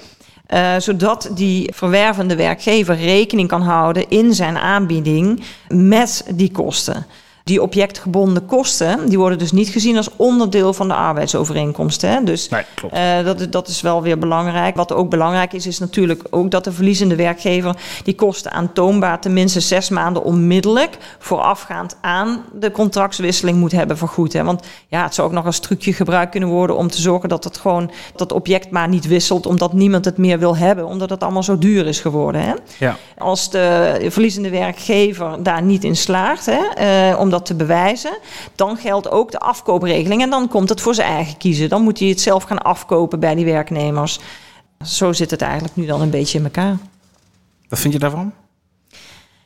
Eh, 0.48 0.74
zodat 0.78 1.30
die 1.34 1.72
verwervende 1.74 2.36
werkgever 2.36 2.96
rekening 2.96 3.48
kan 3.48 3.62
houden 3.62 4.08
in 4.08 4.34
zijn 4.34 4.58
aanbieding 4.58 5.42
met 5.68 6.24
die 6.34 6.50
kosten. 6.50 7.06
Die 7.48 7.62
objectgebonden 7.62 8.46
kosten, 8.46 9.08
die 9.08 9.18
worden 9.18 9.38
dus 9.38 9.52
niet 9.52 9.68
gezien 9.68 9.96
als 9.96 10.08
onderdeel 10.16 10.72
van 10.72 10.88
de 10.88 10.94
arbeidsovereenkomst. 10.94 12.02
Hè? 12.02 12.24
Dus 12.24 12.48
Nee, 12.48 12.62
klopt. 12.74 12.94
eh, 12.94 13.24
dat, 13.24 13.40
is- 13.40 13.50
dat 13.50 13.68
is 13.68 13.80
wel 13.80 14.02
weer 14.02 14.18
belangrijk. 14.18 14.76
Wat 14.76 14.92
ook 14.92 15.10
belangrijk 15.10 15.52
is, 15.52 15.66
is 15.66 15.78
natuurlijk 15.78 16.22
ook 16.30 16.50
dat 16.50 16.64
de 16.64 16.72
verliezende 16.72 17.16
werkgever 17.16 17.76
die 18.04 18.14
kosten 18.14 18.52
aantoonbaar 18.52 19.20
tenminste 19.20 19.60
zes 19.60 19.88
maanden 19.88 20.24
onmiddellijk 20.24 20.96
voorafgaand 21.18 21.96
aan 22.00 22.44
de 22.52 22.70
contractswisseling 22.70 23.58
moet 23.58 23.72
hebben 23.72 23.98
vergoed. 23.98 24.32
Hè? 24.32 24.44
Want 24.44 24.62
ja, 24.88 25.02
het 25.02 25.14
zou 25.14 25.28
ook 25.28 25.34
nog 25.34 25.46
als 25.46 25.58
trucje 25.58 25.92
gebruikt 25.92 26.30
kunnen 26.30 26.48
worden 26.48 26.76
om 26.76 26.88
te 26.88 27.00
zorgen 27.00 27.28
dat 27.28 27.44
het 27.44 27.58
gewoon 27.58 27.90
dat 28.16 28.32
object 28.32 28.70
maar 28.70 28.88
niet 28.88 29.06
wisselt, 29.06 29.46
omdat 29.46 29.72
niemand 29.72 30.04
het 30.04 30.16
meer 30.18 30.38
wil 30.38 30.56
hebben, 30.56 30.86
omdat 30.86 31.10
het 31.10 31.22
allemaal 31.22 31.42
zo 31.42 31.58
duur 31.58 31.86
is 31.86 32.00
geworden. 32.00 32.40
Hè? 32.42 32.52
Ja. 32.78 32.96
Als 33.18 33.50
de 33.50 33.96
verliezende 34.08 34.50
werkgever 34.50 35.42
daar 35.42 35.62
niet 35.62 35.84
in 35.84 35.96
slaagt 35.96 36.46
hè, 36.46 36.58
eh, 37.10 37.18
om 37.20 37.30
dat 37.38 37.46
te 37.46 37.54
bewijzen, 37.54 38.18
dan 38.54 38.76
geldt 38.76 39.10
ook 39.10 39.30
de 39.30 39.38
afkoopregeling 39.38 40.22
en 40.22 40.30
dan 40.30 40.48
komt 40.48 40.68
het 40.68 40.80
voor 40.80 40.94
zijn 40.94 41.08
eigen 41.08 41.36
kiezen. 41.36 41.68
Dan 41.68 41.82
moet 41.82 41.98
hij 41.98 42.08
het 42.08 42.20
zelf 42.20 42.42
gaan 42.42 42.62
afkopen 42.62 43.20
bij 43.20 43.34
die 43.34 43.44
werknemers. 43.44 44.18
Zo 44.84 45.12
zit 45.12 45.30
het 45.30 45.42
eigenlijk 45.42 45.76
nu 45.76 45.86
dan 45.86 46.00
een 46.00 46.10
beetje 46.10 46.38
in 46.38 46.44
elkaar. 46.44 46.76
Wat 47.68 47.78
vind 47.78 47.92
je 47.92 47.98
daarvan? 47.98 48.32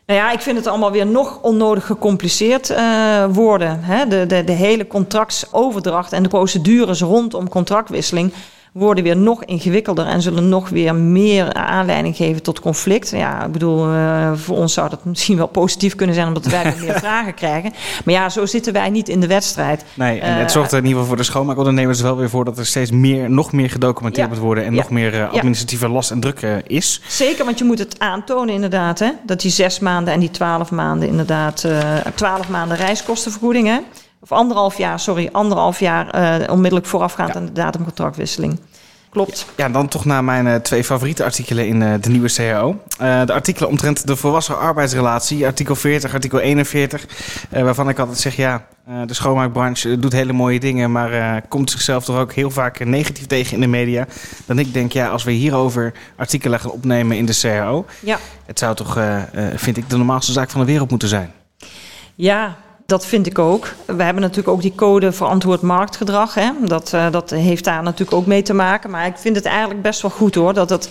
Nou 0.06 0.20
ja, 0.20 0.32
ik 0.32 0.40
vind 0.40 0.56
het 0.56 0.66
allemaal 0.66 0.90
weer 0.90 1.06
nog 1.06 1.38
onnodig 1.42 1.87
gecompliceerd 1.87 2.70
eh, 2.70 3.25
worden. 3.30 3.82
Hè? 3.82 4.06
De, 4.06 4.26
de, 4.26 4.44
de 4.44 4.52
hele 4.52 4.87
contractsoverdracht 4.87 6.12
en 6.12 6.22
de 6.22 6.28
procedures 6.28 7.00
rondom 7.00 7.49
contractwisseling 7.49 8.32
worden 8.73 9.05
weer 9.05 9.17
nog 9.17 9.45
ingewikkelder 9.45 10.07
en 10.07 10.23
zullen 10.23 10.49
nog 10.49 10.69
weer 10.69 10.95
meer 10.95 11.52
aanleiding 11.52 12.17
geven 12.17 12.43
tot 12.43 12.61
conflict. 12.61 13.11
Ja, 13.11 13.45
ik 13.45 13.52
bedoel, 13.52 13.87
eh, 13.93 14.33
voor 14.35 14.57
ons 14.57 14.73
zou 14.73 14.88
dat 14.91 15.05
misschien 15.05 15.37
wel 15.37 15.47
positief 15.47 15.95
kunnen 15.95 16.14
zijn 16.14 16.26
omdat 16.29 16.45
wij 16.47 16.75
meer 16.81 16.99
vragen 17.09 17.35
krijgen. 17.35 17.73
Maar 18.05 18.14
ja, 18.14 18.29
zo 18.29 18.47
zitten 18.47 18.73
wij 18.73 18.91
niet 18.91 19.09
in 19.09 19.21
de 19.21 19.26
wedstrijd. 19.26 19.85
Nee, 19.95 20.21
en 20.21 20.35
het 20.35 20.47
Eh, 20.47 20.52
zorgt 20.52 20.73
er 20.73 20.79
in 20.79 20.85
ieder 20.85 20.99
geval 21.00 21.14
voor 21.14 21.25
de 21.25 21.31
schoonmaakondernemers 21.31 22.00
wel 22.00 22.17
weer 22.17 22.31
voor 22.31 22.45
dat 22.45 22.59
er 22.59 22.67
steeds 22.67 22.91
meer, 22.91 23.31
nog 23.31 23.52
meer 23.52 23.71
gedocumenteerd 23.71 24.26
Ja. 24.29 24.33
moet 24.35 24.43
worden 24.43 24.64
en 24.64 24.75
Ja. 24.75 24.81
nog 24.81 24.91
meer 24.91 25.14
eh, 25.21 25.33
administratieve 25.33 25.88
last 25.88 26.11
en 26.11 26.21
druk 26.21 26.41
is. 26.67 27.00
Zeker, 27.09 27.45
want 27.45 27.59
je 27.59 27.64
moet 27.64 27.79
het 27.79 27.99
aantonen 27.99 28.55
inderdaad. 28.55 28.99
Hè? 28.99 29.11
Dat 29.26 29.41
die 29.41 29.50
zes 29.50 29.79
maanden 29.79 30.14
en 30.14 30.21
die 30.21 30.31
twaalf 30.31 30.71
maanden 30.71 31.09
inderdaad... 31.09 31.67
twaalf 32.14 32.49
maanden 32.49 32.76
reiskostenvergoeding, 32.76 33.67
hè? 33.67 33.79
Of 34.23 34.33
anderhalf 34.33 34.76
jaar, 34.79 35.00
sorry, 35.00 35.29
anderhalf 35.33 35.81
jaar 35.81 36.09
eh, 36.11 36.50
onmiddellijk 36.52 36.87
voorafgaand 36.87 37.29
Ja. 37.35 37.41
aan 37.41 37.47
de 37.47 37.52
datumcontractwisseling. 37.52 38.61
Klopt. 39.11 39.47
Ja, 39.57 39.69
dan 39.69 39.88
toch 39.88 40.05
naar 40.05 40.25
mijn 40.25 40.47
eh, 40.47 40.55
twee 40.55 40.85
favoriete 40.85 41.25
artikelen 41.25 41.67
in 41.67 41.82
eh, 41.82 41.93
de 42.00 42.08
nieuwe 42.11 42.32
CAO. 42.32 42.82
De 42.99 43.32
artikelen 43.32 43.69
omtrent 43.69 44.06
de 44.06 44.17
volwassen 44.17 44.58
arbeidsrelatie, 44.58 45.47
artikel 45.47 45.75
40, 45.75 46.15
artikel 46.15 46.39
41. 46.39 47.06
eh, 47.50 47.63
waarvan 47.63 47.89
ik 47.89 47.99
altijd 47.99 48.19
zeg, 48.19 48.37
ja, 48.37 48.67
de 49.06 49.15
schoonmaakbranche 49.15 49.99
doet 49.99 50.13
hele 50.13 50.32
mooie 50.32 50.61
dingen... 50.61 50.93
maar 50.93 51.43
komt 51.49 51.71
zichzelf 51.71 52.04
toch 52.04 52.19
ook 52.19 52.32
heel 52.32 52.50
vaak 52.50 52.85
negatief 52.85 53.26
tegen 53.26 53.54
in 53.54 53.61
de 53.61 53.67
media. 53.67 54.06
Dan 54.47 54.58
ik 54.58 54.73
denk, 54.73 54.93
ja, 54.93 55.08
als 55.08 55.25
we 55.25 55.30
hierover 55.32 55.93
artikelen 56.17 56.61
gaan 56.61 56.71
opnemen 56.71 57.17
in 57.17 57.26
de 57.26 57.39
CAO... 57.41 57.87
Ja. 58.00 58.19
het 58.47 58.58
zou 58.58 58.75
toch, 58.75 58.99
vind 59.54 59.76
ik, 59.76 59.91
de 59.91 59.97
normaalste 59.97 60.32
zaak 60.32 60.50
van 60.50 60.61
de 60.61 60.67
wereld 60.67 60.91
moeten 60.91 61.08
zijn. 61.08 61.32
Ja, 62.15 62.56
dat 62.93 63.07
vind 63.07 63.26
ik 63.26 63.39
ook. 63.39 63.75
We 63.87 64.02
hebben 64.02 64.23
natuurlijk 64.23 64.49
ook 64.49 64.63
die 64.63 64.75
code 64.75 65.13
verantwoord 65.13 65.61
marktgedrag. 65.61 66.35
Hè? 66.35 66.50
Dat, 66.65 66.93
eh, 66.93 67.11
dat 67.11 67.31
heeft 67.31 67.65
daar 67.65 67.83
natuurlijk 67.83 68.17
ook 68.17 68.26
mee 68.26 68.43
te 68.43 68.55
maken. 68.55 68.91
Maar 68.91 69.07
ik 69.07 69.17
vind 69.17 69.37
het 69.37 69.45
eigenlijk 69.45 69.83
best 69.83 70.02
wel 70.02 70.11
goed 70.11 70.35
hoor, 70.35 70.55
dat 70.55 70.71
het 70.71 70.89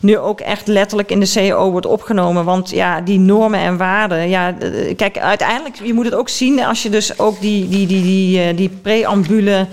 nu 0.00 0.18
ook 0.18 0.40
echt 0.40 0.66
letterlijk 0.66 1.10
in 1.10 1.20
de 1.20 1.26
CEO 1.26 1.70
wordt 1.70 1.86
opgenomen. 1.86 2.44
Want 2.44 2.70
ja, 2.70 3.00
die 3.00 3.18
normen 3.18 3.60
en 3.60 3.76
waarden. 3.76 4.28
Ja, 4.28 4.54
kijk, 4.96 5.18
uiteindelijk, 5.18 5.76
je 5.82 5.94
moet 5.94 6.04
het 6.04 6.14
ook 6.14 6.28
zien 6.28 6.64
als 6.64 6.82
je 6.82 6.90
dus 6.90 7.18
ook 7.18 7.40
die, 7.40 7.68
die, 7.68 7.86
die, 7.86 8.02
die, 8.02 8.42
eh, 8.42 8.56
die 8.56 8.68
preambule. 8.82 9.66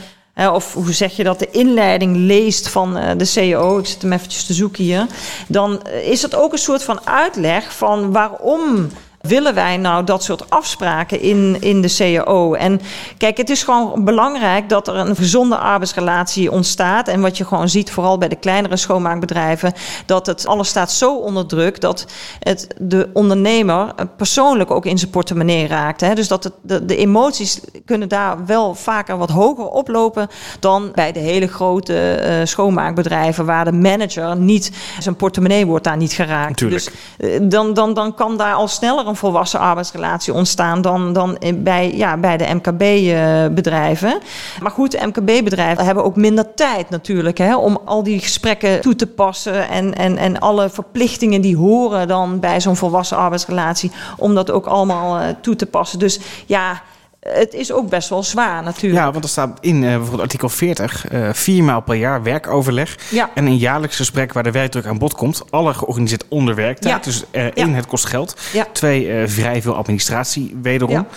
of 0.54 0.74
hoe 0.74 0.94
zeg 0.94 1.16
je 1.16 1.24
dat, 1.24 1.40
de 1.40 1.52
inleiding 1.52 2.18
leest 2.18 2.70
van 2.70 2.98
eh, 2.98 3.12
de 3.18 3.26
CEO. 3.26 3.80
Ik 3.80 3.86
zit 3.86 4.02
hem 4.02 4.12
eventjes 4.12 4.46
te 4.46 4.54
zoeken 4.54 4.84
hier. 4.84 5.06
Dan 5.48 5.82
is 6.04 6.22
het 6.22 6.36
ook 6.36 6.52
een 6.52 6.58
soort 6.58 6.84
van 6.84 7.00
uitleg 7.04 7.76
van 7.76 8.12
waarom 8.12 8.90
willen 9.28 9.54
wij 9.54 9.78
nou 9.78 10.04
dat 10.04 10.24
soort 10.24 10.50
afspraken 10.50 11.22
in, 11.22 11.58
in 11.60 11.82
de 11.82 11.96
CAO? 11.98 12.54
En 12.54 12.82
kijk, 13.18 13.38
het 13.38 13.50
is 13.50 13.64
gewoon 13.64 14.04
belangrijk 14.04 14.70
dat 14.70 14.88
er 14.88 14.96
een 14.96 15.16
gezonde 15.16 15.58
arbeidsrelatie 15.58 16.52
ontstaat. 16.52 17.08
En 17.08 17.22
wat 17.22 17.38
je 17.38 17.46
gewoon 17.46 17.70
ziet, 17.70 17.92
vooral 17.92 18.18
bij 18.18 18.28
de 18.28 18.36
kleinere 18.36 18.78
schoonmaakbedrijven, 18.78 19.74
dat 20.06 20.26
het 20.26 20.48
alles 20.48 20.68
staat 20.68 20.92
zo 20.92 21.16
onder 21.16 21.46
druk 21.46 21.82
dat 21.82 22.06
het 22.40 22.68
de 22.80 23.10
ondernemer 23.14 23.94
persoonlijk 24.18 24.72
ook 24.72 24.86
in 24.86 24.98
zijn 24.98 25.12
portemonnee 25.12 25.68
raakt. 25.68 26.02
Hè? 26.02 26.16
Dus 26.16 26.28
dat 26.28 26.44
het, 26.44 26.54
de, 26.62 26.86
de 26.86 26.98
emoties 26.98 27.60
kunnen 27.86 28.10
daar 28.10 28.46
wel 28.46 28.76
vaker 28.76 29.18
wat 29.18 29.30
hoger 29.30 29.68
oplopen 29.68 30.28
dan 30.60 30.92
bij 30.94 31.12
de 31.12 31.20
hele 31.20 31.48
grote 31.48 32.14
eh, 32.14 32.46
schoonmaakbedrijven, 32.46 33.46
waar 33.46 33.66
de 33.66 33.72
manager 33.72 34.38
niet, 34.38 34.72
zijn 35.00 35.16
portemonnee 35.16 35.66
wordt 35.66 35.84
daar 35.84 35.98
niet 35.98 36.14
geraakt. 36.14 36.50
Natuurlijk. 36.50 36.84
Dus 37.18 37.30
eh, 37.32 37.40
dan, 37.42 37.74
dan, 37.74 37.94
dan 37.94 38.14
kan 38.14 38.38
daar 38.38 38.54
al 38.54 38.68
sneller 38.68 39.08
een 39.08 39.15
volwassen 39.16 39.60
arbeidsrelatie 39.60 40.34
ontstaan 40.34 40.82
dan, 40.82 41.14
dan 41.14 41.38
bij, 41.56 41.92
ja, 41.96 42.18
bij 42.18 42.38
de 42.38 42.54
MKB-bedrijven. 42.54 44.20
Maar 44.62 44.72
goed, 44.72 44.92
de 44.92 45.08
MKB-bedrijven 45.08 45.86
hebben 45.86 46.04
ook 46.04 46.16
minder 46.16 46.54
tijd 46.54 46.90
natuurlijk 46.90 47.38
hè, 47.38 47.58
om 47.58 47.80
al 47.86 48.04
die 48.04 48.20
gesprekken 48.20 48.82
toe 48.82 48.96
te 48.96 49.08
passen 49.08 49.70
en, 49.70 49.96
en, 49.96 50.18
en 50.18 50.40
alle 50.40 50.70
verplichtingen 50.70 51.42
die 51.42 51.58
horen 51.58 52.08
dan 52.08 52.40
bij 52.40 52.62
zo'n 52.62 52.76
volwassen 52.76 53.18
arbeidsrelatie, 53.18 53.92
om 54.18 54.36
dat 54.36 54.52
ook 54.52 54.66
allemaal 54.66 55.18
eh, 55.18 55.28
toe 55.42 55.56
te 55.56 55.66
passen. 55.66 56.00
Dus 56.00 56.20
ja, 56.46 56.82
het 57.30 57.54
is 57.54 57.72
ook 57.72 57.90
best 57.90 58.10
wel 58.10 58.24
zwaar 58.24 58.64
natuurlijk. 58.64 59.04
Ja, 59.04 59.12
want 59.12 59.24
er 59.24 59.30
staat 59.30 59.58
in 59.62 59.76
eh, 59.84 59.90
bijvoorbeeld 59.90 60.22
artikel 60.22 60.50
40, 60.50 61.08
eh, 61.08 61.30
vier 61.34 61.64
maal 61.64 61.82
per 61.82 61.96
jaar 61.96 62.24
werkoverleg. 62.24 62.98
Ja. 63.12 63.30
En 63.34 63.46
een 63.46 63.58
jaarlijks 63.58 63.96
gesprek 63.96 64.34
waar 64.34 64.44
de 64.44 64.52
werkdruk 64.52 64.86
aan 64.86 64.98
bod 64.98 65.14
komt. 65.14 65.44
Alle 65.52 65.74
georganiseerd 65.74 66.26
onder 66.30 66.56
werktijd. 66.56 66.96
Ja. 66.96 67.02
Dus 67.12 67.24
eh, 67.32 67.44
Ja. 67.44 67.54
één, 67.54 67.74
het 67.74 67.88
kost 67.88 68.06
geld. 68.06 68.40
Ja. 68.54 68.68
Twee, 68.72 69.12
eh, 69.12 69.28
vrij 69.28 69.62
veel 69.62 69.76
administratie 69.76 70.58
wederom. 70.62 71.08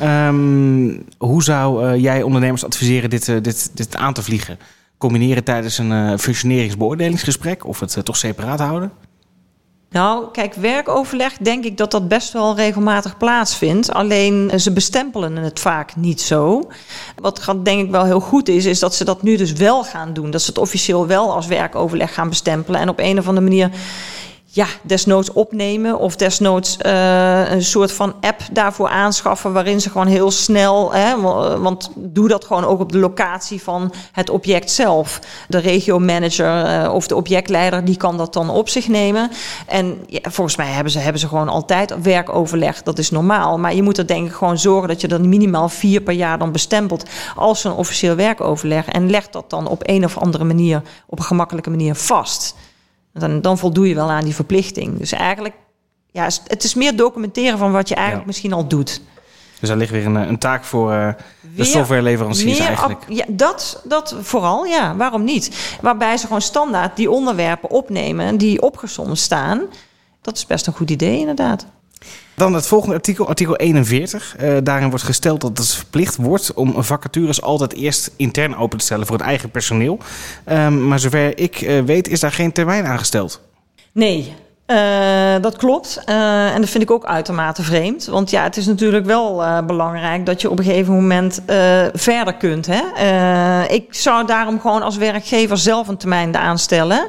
Ehm, 0.00 0.98
hoe 1.18 1.42
zou 1.42 1.86
eh, 1.86 2.02
jij 2.02 2.22
ondernemers 2.22 2.64
adviseren 2.64 3.10
dit, 3.10 3.28
eh, 3.28 3.36
dit, 3.42 3.70
dit 3.74 3.96
aan 3.96 4.12
te 4.14 4.22
vliegen? 4.22 4.58
Combineren 4.98 5.44
tijdens 5.44 5.78
een 5.78 5.92
eh, 5.92 6.18
functioneringsbeoordelingsgesprek? 6.18 7.66
Of 7.66 7.80
het 7.80 7.96
eh, 7.96 8.02
toch 8.02 8.16
separaat 8.16 8.60
houden? 8.60 8.92
Nou, 9.92 10.30
kijk, 10.32 10.54
werkoverleg 10.54 11.36
denk 11.36 11.64
ik 11.64 11.76
dat 11.76 11.90
dat 11.90 12.08
best 12.08 12.32
wel 12.32 12.56
regelmatig 12.56 13.16
plaatsvindt. 13.16 13.92
Alleen 13.92 14.50
eh, 14.50 14.58
ze 14.58 14.72
bestempelen 14.72 15.36
het 15.36 15.60
vaak 15.60 15.96
niet 15.96 16.20
zo. 16.20 16.70
Wat 17.16 17.54
denk 17.62 17.84
ik 17.84 17.90
wel 17.90 18.04
heel 18.04 18.20
goed 18.20 18.48
is, 18.48 18.64
is 18.64 18.78
dat 18.78 18.94
ze 18.94 19.04
dat 19.04 19.22
nu 19.22 19.36
dus 19.36 19.52
wel 19.52 19.84
gaan 19.84 20.12
doen. 20.12 20.30
Dat 20.30 20.42
ze 20.42 20.48
het 20.48 20.58
officieel 20.58 21.06
wel 21.06 21.32
als 21.34 21.46
werkoverleg 21.46 22.14
gaan 22.14 22.28
bestempelen. 22.28 22.80
En 22.80 22.88
op 22.88 22.98
een 22.98 23.18
of 23.18 23.28
andere 23.28 23.46
manier 23.46 23.70
ja, 24.54 24.66
desnoods 24.82 25.32
opnemen 25.32 25.98
of 25.98 26.16
desnoods 26.16 26.78
uh, 26.86 27.50
een 27.50 27.62
soort 27.62 27.92
van 27.92 28.14
app 28.20 28.40
daarvoor 28.52 28.88
aanschaffen 28.88 29.52
waarin 29.52 29.80
ze 29.80 29.90
gewoon 29.90 30.06
heel 30.06 30.30
snel, 30.30 30.92
hè, 30.92 31.20
want 31.60 31.90
doe 31.96 32.28
dat 32.28 32.44
gewoon 32.44 32.64
ook 32.64 32.80
op 32.80 32.92
de 32.92 32.98
locatie 32.98 33.62
van 33.62 33.92
het 34.12 34.30
object 34.30 34.70
zelf. 34.70 35.20
De 35.48 35.58
regiomanager 35.58 36.82
uh, 36.84 36.94
of 36.94 37.06
de 37.06 37.16
objectleider 37.16 37.84
die 37.84 37.96
kan 37.96 38.16
dat 38.16 38.32
dan 38.32 38.50
op 38.50 38.68
zich 38.68 38.88
nemen. 38.88 39.30
En 39.66 39.98
volgens 40.22 40.56
mij 40.56 40.68
hebben 40.68 40.92
ze, 40.92 40.98
hebben 40.98 41.20
ze 41.20 41.28
gewoon 41.28 41.48
altijd 41.48 42.02
werkoverleg, 42.02 42.82
dat 42.82 42.98
is 42.98 43.10
normaal. 43.10 43.58
Maar 43.58 43.74
je 43.74 43.82
moet 43.82 43.98
er 43.98 44.06
denk 44.06 44.26
ik 44.26 44.34
gewoon 44.34 44.58
zorgen 44.58 44.88
dat 44.88 45.00
je 45.00 45.08
er 45.08 45.20
minimaal 45.20 45.68
vier 45.68 46.00
per 46.00 46.14
jaar 46.14 46.38
dan 46.38 46.52
bestempelt 46.52 47.08
als 47.36 47.64
een 47.64 47.72
officieel 47.72 48.14
werkoverleg 48.14 48.86
en 48.86 49.10
leg 49.10 49.28
dat 49.28 49.50
dan 49.50 49.68
op 49.68 49.82
een 49.84 50.04
of 50.04 50.18
andere 50.18 50.44
manier, 50.44 50.82
op 51.06 51.18
een 51.18 51.24
gemakkelijke 51.24 51.70
manier 51.70 51.94
vast. 51.94 52.54
Dan, 53.12 53.40
dan 53.40 53.58
voldoe 53.58 53.88
je 53.88 53.94
wel 53.94 54.10
aan 54.10 54.24
die 54.24 54.34
verplichting. 54.34 54.98
Dus 54.98 55.12
eigenlijk, 55.12 55.54
ja, 56.10 56.28
het 56.46 56.64
is 56.64 56.74
meer 56.74 56.96
documenteren 56.96 57.58
van 57.58 57.72
wat 57.72 57.88
je 57.88 57.94
eigenlijk 57.94 58.26
misschien 58.26 58.52
al 58.52 58.66
doet. 58.66 59.02
Dus 59.60 59.68
daar 59.70 59.78
ligt 59.78 59.90
weer 59.90 60.06
een, 60.06 60.14
een 60.14 60.38
taak 60.38 60.64
voor 60.64 60.92
uh, 60.92 61.08
de 61.56 61.64
softwareleveranciers 61.64 62.58
eigenlijk. 62.58 63.04
Ja, 63.08 63.24
dat, 63.28 63.82
dat 63.84 64.16
vooral, 64.20 64.64
ja. 64.64 64.96
Waarom 64.96 65.24
niet? 65.24 65.76
Waarbij 65.80 66.16
ze 66.16 66.26
gewoon 66.26 66.42
standaard 66.42 66.96
die 66.96 67.10
onderwerpen 67.10 67.70
opnemen 67.70 68.36
die 68.36 68.62
opgezomd 68.62 69.18
staan. 69.18 69.62
Dat 70.20 70.36
is 70.36 70.46
best 70.46 70.66
een 70.66 70.72
goed 70.72 70.90
idee, 70.90 71.18
inderdaad. 71.18 71.66
Dan 72.34 72.54
het 72.54 72.66
volgende 72.66 72.94
artikel, 72.94 73.28
artikel 73.28 73.56
41. 73.56 74.36
Uh, 74.40 74.56
eh, 74.56 74.64
daarin 74.64 74.88
wordt 74.88 75.04
gesteld 75.04 75.40
dat 75.40 75.58
het 75.58 75.68
verplicht 75.68 76.16
wordt 76.16 76.54
om 76.54 76.84
vacatures 76.84 77.42
altijd 77.42 77.74
eerst 77.74 78.10
intern 78.16 78.56
open 78.56 78.78
te 78.78 78.84
stellen 78.84 79.06
voor 79.06 79.16
het 79.16 79.26
eigen 79.26 79.50
personeel. 79.50 79.98
Um, 80.48 80.88
maar 80.88 80.98
zover 80.98 81.38
ik 81.38 81.60
uh, 81.60 81.80
weet, 81.82 82.08
is 82.08 82.20
daar 82.20 82.32
geen 82.32 82.52
termijn 82.52 82.86
aangesteld. 82.86 83.40
Nee, 83.92 84.34
uh, 84.66 85.42
dat 85.42 85.56
klopt. 85.56 86.02
Uh, 86.08 86.54
en 86.54 86.60
dat 86.60 86.70
vind 86.70 86.82
ik 86.82 86.90
ook 86.90 87.04
uitermate 87.04 87.62
vreemd. 87.62 88.06
Want 88.06 88.30
ja, 88.30 88.42
het 88.42 88.56
is 88.56 88.66
natuurlijk 88.66 89.06
wel 89.06 89.42
uh, 89.42 89.60
belangrijk 89.66 90.26
dat 90.26 90.40
je 90.40 90.50
op 90.50 90.58
een 90.58 90.64
gegeven 90.64 90.94
moment 90.94 91.40
verder 91.92 92.34
kunt. 92.34 92.68
Hè? 92.70 92.80
ik 93.68 93.94
zou 93.94 94.26
daarom 94.26 94.60
gewoon 94.60 94.82
als 94.82 94.96
werkgever 94.96 95.58
zelf 95.58 95.88
een 95.88 95.96
termijn 95.96 96.36
aanstellen. 96.36 97.08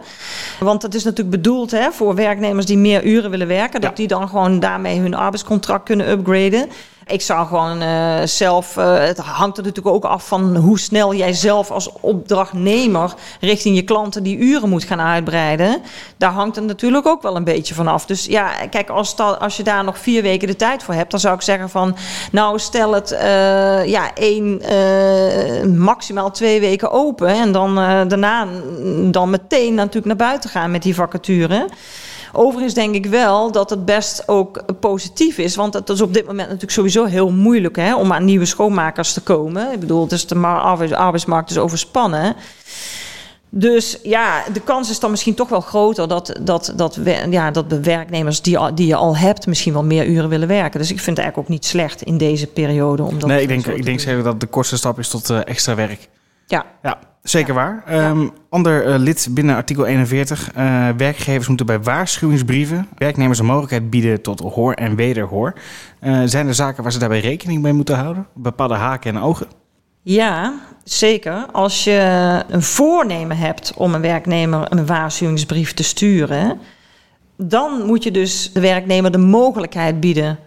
Want 0.60 0.82
het 0.82 0.96
is 0.96 1.04
natuurlijk 1.04 1.36
bedoeld 1.36 1.72
hè, 1.72 1.92
voor 1.92 2.16
werknemers 2.16 2.66
die 2.66 2.78
meer 2.78 3.04
uren 3.04 3.30
willen 3.30 3.48
werken. 3.48 3.82
Dat 3.82 3.96
die 3.96 4.08
dan 4.08 4.30
gewoon 4.30 4.60
daarmee 4.60 5.00
hun 5.00 5.14
arbeidscontract 5.14 5.86
kunnen 5.86 6.10
upgraden. 6.10 6.70
Ik 7.06 7.22
zou 7.22 7.48
gewoon 7.48 7.82
uh, 7.82 8.22
zelf, 8.24 8.78
uh, 8.78 8.98
het 8.98 9.18
hangt 9.18 9.58
er 9.58 9.64
natuurlijk 9.64 9.96
ook 9.96 10.06
af 10.06 10.28
van 10.28 10.56
hoe 10.56 10.80
snel 10.80 11.14
jij 11.14 11.34
zelf 11.34 11.72
als 11.72 11.92
opdrachtnemer 11.92 13.14
richting 13.40 13.76
je 13.76 13.82
klanten 13.82 14.24
die 14.24 14.38
uren 14.38 14.70
moet 14.70 14.84
gaan 14.84 15.02
uitbreiden. 15.02 15.82
Daar 16.18 16.32
hangt 16.32 16.56
het 16.56 16.66
natuurlijk 16.66 17.08
ook 17.08 17.22
wel 17.22 17.36
een 17.36 17.44
beetje 17.44 17.74
van 17.74 17.88
af. 17.88 18.06
Dus 18.06 18.26
ja, 18.26 18.52
kijk, 18.70 18.90
als, 18.90 19.16
als 19.18 19.58
je 19.58 19.64
daar 19.64 19.84
nog 19.84 19.98
vier 19.98 20.22
weken 20.22 20.48
de 20.48 20.56
tijd 20.56 20.84
voor 20.84 20.94
hebt, 20.94 21.12
dan 21.12 21.20
zou 21.20 21.36
ik 21.36 21.42
zeggen 21.42 21.70
van, 21.70 21.96
nou 22.32 22.60
stel 22.60 22.94
het 22.94 23.12
uh, 23.12 23.20
ja, 23.86 24.14
één, 24.14 24.62
maximaal 25.78 26.32
twee 26.32 26.60
weken 26.60 26.92
open. 26.92 27.28
En 27.28 27.52
dan 27.52 27.76
daarna 28.08 28.48
dan 29.12 29.30
meteen 29.30 29.74
natuurlijk 29.74 30.06
naar 30.06 30.28
buiten 30.30 30.50
gaan 30.50 30.72
met 30.72 30.84
die 30.84 30.96
vacature. 30.96 31.68
Overigens 32.36 32.74
denk 32.74 32.96
ik 32.96 33.06
wel 33.06 33.52
dat 33.52 33.70
het 33.70 33.86
best 33.86 34.28
ook 34.28 34.64
positief 34.80 35.38
is. 35.38 35.56
Want 35.56 35.74
het 35.74 35.90
is 35.90 36.02
op 36.02 36.14
dit 36.14 36.26
moment 36.26 36.46
natuurlijk 36.46 36.72
sowieso 36.72 37.06
heel 37.06 37.32
moeilijk 37.32 37.76
hè, 37.76 37.96
om 37.96 38.14
aan 38.14 38.26
nieuwe 38.26 38.46
schoonmakers 38.46 39.14
te 39.14 39.22
komen. 39.22 39.72
Ik 39.72 39.80
bedoel, 39.80 40.08
dus 40.08 40.28
de 40.28 40.36
arbeidsmarkt 40.36 41.50
is 41.50 41.58
overspannen. 41.58 42.36
Dus 43.50 43.98
ja, 44.04 44.44
de 44.54 44.60
kans 44.60 44.90
is 44.90 45.00
dan 45.00 45.12
misschien 45.12 45.34
toch 45.34 45.50
wel 45.50 45.62
groter 45.62 46.08
dat, 46.08 46.40
dat, 46.42 46.74
dat, 46.76 47.00
ja, 47.30 47.52
dat 47.52 47.70
de 47.70 47.82
werknemers 47.82 48.42
die, 48.42 48.74
die 48.74 48.88
je 48.88 48.96
al 48.96 49.18
hebt 49.18 49.48
misschien 49.48 49.74
wel 49.74 49.84
meer 49.84 50.06
uren 50.06 50.30
willen 50.30 50.48
werken. 50.48 50.80
Dus 50.80 50.92
ik 50.92 51.00
vind 51.00 51.18
het 51.18 51.26
eigenlijk 51.26 51.48
ook 51.48 51.54
niet 51.54 51.66
slecht 51.66 52.02
in 52.02 52.18
deze 52.18 52.48
periode. 52.48 53.04
Om 53.04 53.20
dat 53.20 53.30
nee, 53.30 53.42
ik 53.42 53.48
denk, 53.48 53.66
ik 53.66 53.86
denk 53.86 54.00
zeker 54.00 54.24
dat 54.24 54.40
de 54.40 54.48
kortste 54.48 54.78
stap 54.78 55.00
is 55.00 55.10
tot 55.10 55.30
uh, 55.30 55.40
extra 55.46 55.76
werk. 55.76 56.10
Ja. 56.48 56.66
ja 56.82 57.00
zeker 57.24 57.54
waar. 57.54 57.84
Um, 58.10 58.32
ander 58.50 58.88
uh, 58.88 58.96
lid 58.98 59.28
binnen 59.32 59.56
artikel 59.56 59.86
41. 59.86 60.56
Uh, 60.58 60.90
werkgevers 60.98 61.48
moeten 61.48 61.66
bij 61.66 61.82
waarschuwingsbrieven 61.82 62.88
werknemers 62.98 63.40
een 63.40 63.46
mogelijkheid 63.46 63.90
bieden 63.90 64.22
tot 64.22 64.40
hoor 64.40 64.74
en 64.74 64.96
wederhoor. 64.96 65.54
Uh, 66.02 66.22
zijn 66.26 66.48
er 66.48 66.54
zaken 66.54 66.84
waar 66.84 66.92
ze 66.92 67.00
daarbij 67.00 67.20
rekening 67.20 67.62
mee 67.62 67.74
moeten 67.74 67.96
houden? 67.96 68.28
Bepaalde 68.34 68.74
haken 68.74 69.16
en 69.16 69.22
ogen? 69.22 69.48
Ja, 70.02 70.54
zeker. 70.84 71.46
Als 71.52 71.84
je 71.84 72.44
een 72.48 72.64
voornemen 72.64 73.38
hebt 73.38 73.74
om 73.76 73.94
een 73.94 74.02
werknemer 74.02 74.72
een 74.72 74.86
waarschuwingsbrief 74.86 75.74
te 75.74 75.84
sturen, 75.84 76.60
dan 77.38 77.86
moet 77.86 78.04
je 78.04 78.12
dus 78.12 78.52
de 78.54 78.60
werknemer 78.60 79.12
de 79.12 79.18
mogelijkheid 79.18 80.00
bieden 80.00 80.40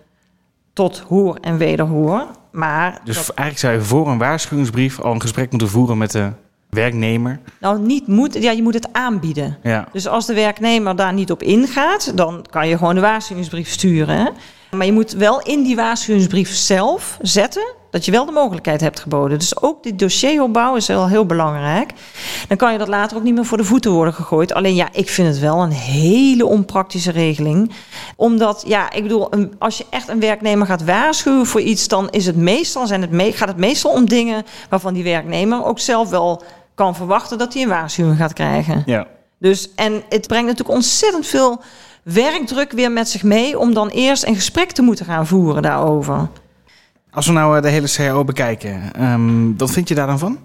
tot 0.72 0.98
hoor 0.98 1.36
en 1.40 1.56
wederhoor. 1.56 2.26
Maar 2.52 3.00
dus 3.04 3.16
eigenlijk 3.16 3.58
zou 3.58 3.74
je 3.74 3.80
voor 3.80 4.08
een 4.08 4.18
waarschuwingsbrief 4.18 5.00
al 5.00 5.12
een 5.12 5.20
gesprek 5.20 5.50
moeten 5.50 5.68
voeren 5.68 5.98
met 5.98 6.10
de 6.10 6.32
werknemer? 6.70 7.40
Nou, 7.60 7.80
niet 7.80 8.06
moet. 8.06 8.42
Ja, 8.42 8.50
je 8.50 8.62
moet 8.62 8.74
het 8.74 8.92
aanbieden. 8.92 9.58
Ja. 9.62 9.88
Dus 9.92 10.08
als 10.08 10.26
de 10.26 10.34
werknemer 10.34 10.96
daar 10.96 11.12
niet 11.12 11.30
op 11.30 11.42
ingaat, 11.42 12.12
dan 12.16 12.46
kan 12.50 12.68
je 12.68 12.78
gewoon 12.78 12.94
de 12.94 13.00
waarschuwingsbrief 13.00 13.68
sturen. 13.68 14.32
Maar 14.76 14.86
je 14.86 14.92
moet 14.92 15.12
wel 15.12 15.40
in 15.40 15.62
die 15.62 15.76
waarschuwingsbrief 15.76 16.54
zelf 16.54 17.18
zetten 17.20 17.74
dat 17.90 18.04
je 18.04 18.10
wel 18.10 18.26
de 18.26 18.32
mogelijkheid 18.32 18.80
hebt 18.80 19.00
geboden. 19.00 19.38
Dus 19.38 19.62
ook 19.62 19.82
dit 19.82 19.98
dossieropbouw 19.98 20.76
is 20.76 20.86
wel 20.86 21.08
heel 21.08 21.26
belangrijk. 21.26 21.92
Dan 22.48 22.56
kan 22.56 22.72
je 22.72 22.78
dat 22.78 22.88
later 22.88 23.16
ook 23.16 23.22
niet 23.22 23.34
meer 23.34 23.44
voor 23.44 23.56
de 23.56 23.64
voeten 23.64 23.90
worden 23.90 24.14
gegooid. 24.14 24.54
Alleen 24.54 24.74
ja, 24.74 24.88
ik 24.92 25.08
vind 25.08 25.28
het 25.28 25.38
wel 25.38 25.62
een 25.62 25.70
hele 25.70 26.46
onpraktische 26.46 27.10
regeling. 27.10 27.72
Omdat, 28.16 28.64
ja, 28.66 28.92
ik 28.92 29.02
bedoel, 29.02 29.28
als 29.58 29.78
je 29.78 29.86
echt 29.90 30.08
een 30.08 30.20
werknemer 30.20 30.66
gaat 30.66 30.84
waarschuwen 30.84 31.46
voor 31.46 31.60
iets, 31.60 31.88
dan 31.88 32.10
is 32.10 32.26
het 32.26 32.36
meestal, 32.36 32.86
zijn 32.86 33.00
het 33.00 33.10
me 33.10 33.32
gaat 33.32 33.48
het 33.48 33.56
meestal 33.56 33.90
om 33.90 34.08
dingen 34.08 34.44
waarvan 34.68 34.94
die 34.94 35.04
werknemer 35.04 35.64
ook 35.64 35.78
zelf 35.78 36.10
wel 36.10 36.42
kan 36.74 36.94
verwachten 36.94 37.38
dat 37.38 37.52
hij 37.52 37.62
een 37.62 37.68
waarschuwing 37.68 38.16
gaat 38.16 38.32
krijgen. 38.32 38.82
Ja. 38.86 39.06
Dus, 39.38 39.74
en 39.74 40.02
het 40.08 40.26
brengt 40.26 40.46
natuurlijk 40.46 40.76
ontzettend 40.76 41.26
veel 41.26 41.60
werkdruk 42.12 42.72
weer 42.72 42.92
met 42.92 43.08
zich 43.08 43.22
mee 43.22 43.58
om 43.58 43.74
dan 43.74 43.88
eerst 43.88 44.24
een 44.24 44.34
gesprek 44.34 44.70
te 44.70 44.82
moeten 44.82 45.04
gaan 45.04 45.26
voeren 45.26 45.62
daarover. 45.62 46.28
Als 47.10 47.26
we 47.26 47.32
nou 47.32 47.56
eh, 47.56 47.62
de 47.62 47.68
hele 47.68 47.88
CAO 47.88 48.24
bekijken, 48.24 49.02
um, 49.02 49.58
wat 49.58 49.70
vind 49.70 49.88
je 49.88 49.94
daar 49.94 50.06
dan 50.06 50.18
van? 50.18 50.38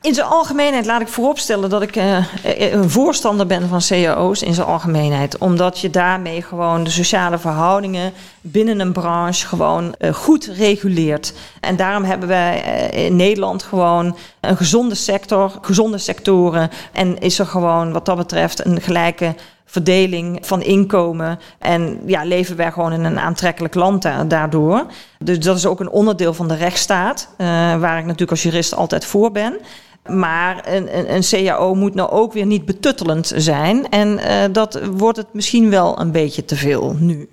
In 0.00 0.14
zijn 0.14 0.26
algemeenheid 0.26 0.86
laat 0.86 1.00
ik 1.00 1.08
vooropstellen 1.08 1.70
dat 1.70 1.82
ik 1.82 1.96
uh, 1.96 2.24
een 2.72 2.90
voorstander 2.90 3.46
ben 3.46 3.68
van 3.68 3.80
cao's 3.88 4.42
in 4.42 4.54
zijn 4.54 4.66
algemeenheid. 4.66 5.38
Omdat 5.38 5.78
je 5.78 5.90
daarmee 5.90 6.42
gewoon 6.42 6.84
de 6.84 6.90
sociale 6.90 7.38
verhoudingen 7.38 8.12
binnen 8.40 8.80
een 8.80 8.92
branche 8.92 9.46
gewoon 9.46 9.94
uh, 9.98 10.14
goed 10.14 10.44
reguleert. 10.44 11.32
En 11.60 11.76
daarom 11.76 12.04
hebben 12.04 12.28
wij 12.28 12.64
uh, 12.94 13.04
in 13.04 13.16
Nederland 13.16 13.62
gewoon 13.62 14.16
een 14.40 14.56
gezonde 14.56 14.94
sector, 14.94 15.52
gezonde 15.60 15.98
sectoren. 15.98 16.70
En 16.92 17.18
is 17.18 17.38
er 17.38 17.46
gewoon 17.46 17.92
wat 17.92 18.04
dat 18.04 18.16
betreft 18.16 18.64
een 18.64 18.80
gelijke 18.80 19.34
verdeling 19.66 20.38
van 20.40 20.62
inkomen. 20.62 21.38
En 21.58 22.00
ja, 22.06 22.24
leven 22.24 22.56
wij 22.56 22.72
gewoon 22.72 22.92
in 22.92 23.04
een 23.04 23.18
aantrekkelijk 23.18 23.74
land 23.74 24.02
daardoor. 24.28 24.86
Dus 25.18 25.38
dat 25.38 25.56
is 25.56 25.66
ook 25.66 25.80
een 25.80 25.90
onderdeel 25.90 26.34
van 26.34 26.48
de 26.48 26.54
rechtsstaat, 26.54 27.28
uh, 27.38 27.46
waar 27.76 27.98
ik 27.98 28.04
natuurlijk 28.04 28.30
als 28.30 28.42
jurist 28.42 28.74
altijd 28.74 29.04
voor 29.04 29.32
ben. 29.32 29.58
Maar 30.06 30.62
een, 30.68 30.98
een, 30.98 31.14
een, 31.14 31.22
CAO 31.22 31.74
moet 31.74 31.94
nou 31.94 32.10
ook 32.10 32.32
weer 32.32 32.46
niet 32.46 32.64
betuttelend 32.64 33.32
zijn. 33.36 33.88
En 33.88 34.08
uh, 34.18 34.42
dat 34.52 34.80
wordt 34.92 35.16
het 35.16 35.26
misschien 35.32 35.70
wel 35.70 36.00
een 36.00 36.12
beetje 36.12 36.44
te 36.44 36.56
veel 36.56 36.96
nu. 36.98 37.28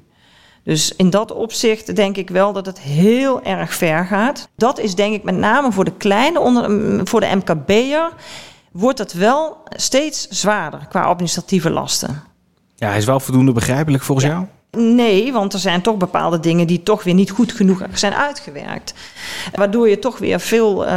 Dus 0.64 0.96
in 0.96 1.10
dat 1.10 1.34
opzicht 1.34 1.96
denk 1.96 2.18
ik 2.18 2.30
wel 2.30 2.54
dat 2.54 2.66
het 2.66 2.80
heel 2.80 3.44
erg 3.44 3.74
ver 3.74 4.06
gaat. 4.06 4.50
Dat 4.56 4.80
is 4.80 4.96
denk 4.96 5.14
ik 5.14 5.24
met 5.24 5.38
name 5.38 5.72
voor 5.72 5.86
de 5.86 5.98
kleine, 5.98 6.40
onder, 6.40 7.08
voor 7.08 7.20
de 7.20 7.36
MKB'er 7.36 8.10
wordt 8.74 9.00
het 9.00 9.14
wel 9.14 9.58
steeds 9.70 10.28
zwaarder 10.28 10.86
qua 10.90 11.02
administratieve 11.02 11.70
lasten. 11.70 12.24
Ja, 12.76 12.88
hij 12.88 12.98
is 12.98 13.06
wel 13.06 13.20
voldoende 13.20 13.52
begrijpelijk 13.52 14.04
volgens 14.04 14.28
jou? 14.28 14.46
Nee, 14.78 15.34
want 15.34 15.54
er 15.54 15.60
zijn 15.60 15.82
toch 15.82 15.98
bepaalde 15.98 16.40
dingen 16.40 16.68
die 16.68 16.84
toch 16.84 17.04
weer 17.04 17.14
niet 17.14 17.32
goed 17.32 17.52
genoeg 17.52 17.84
zijn 17.94 18.14
uitgewerkt. 18.14 18.94
Waardoor 19.54 19.90
je 19.90 20.00
toch 20.00 20.18
weer 20.18 20.40
veel 20.40 20.84
uh, 20.84 20.90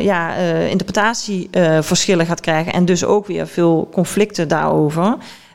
ja, 0.00 0.38
uh, 0.38 0.70
interpretatieverschillen 0.70 2.26
gaat 2.26 2.40
krijgen 2.40 2.72
en 2.72 2.84
dus 2.84 3.04
ook 3.04 3.26
weer 3.26 3.46
veel 3.46 3.88
conflicten 3.92 4.48
daarover. 4.48 5.02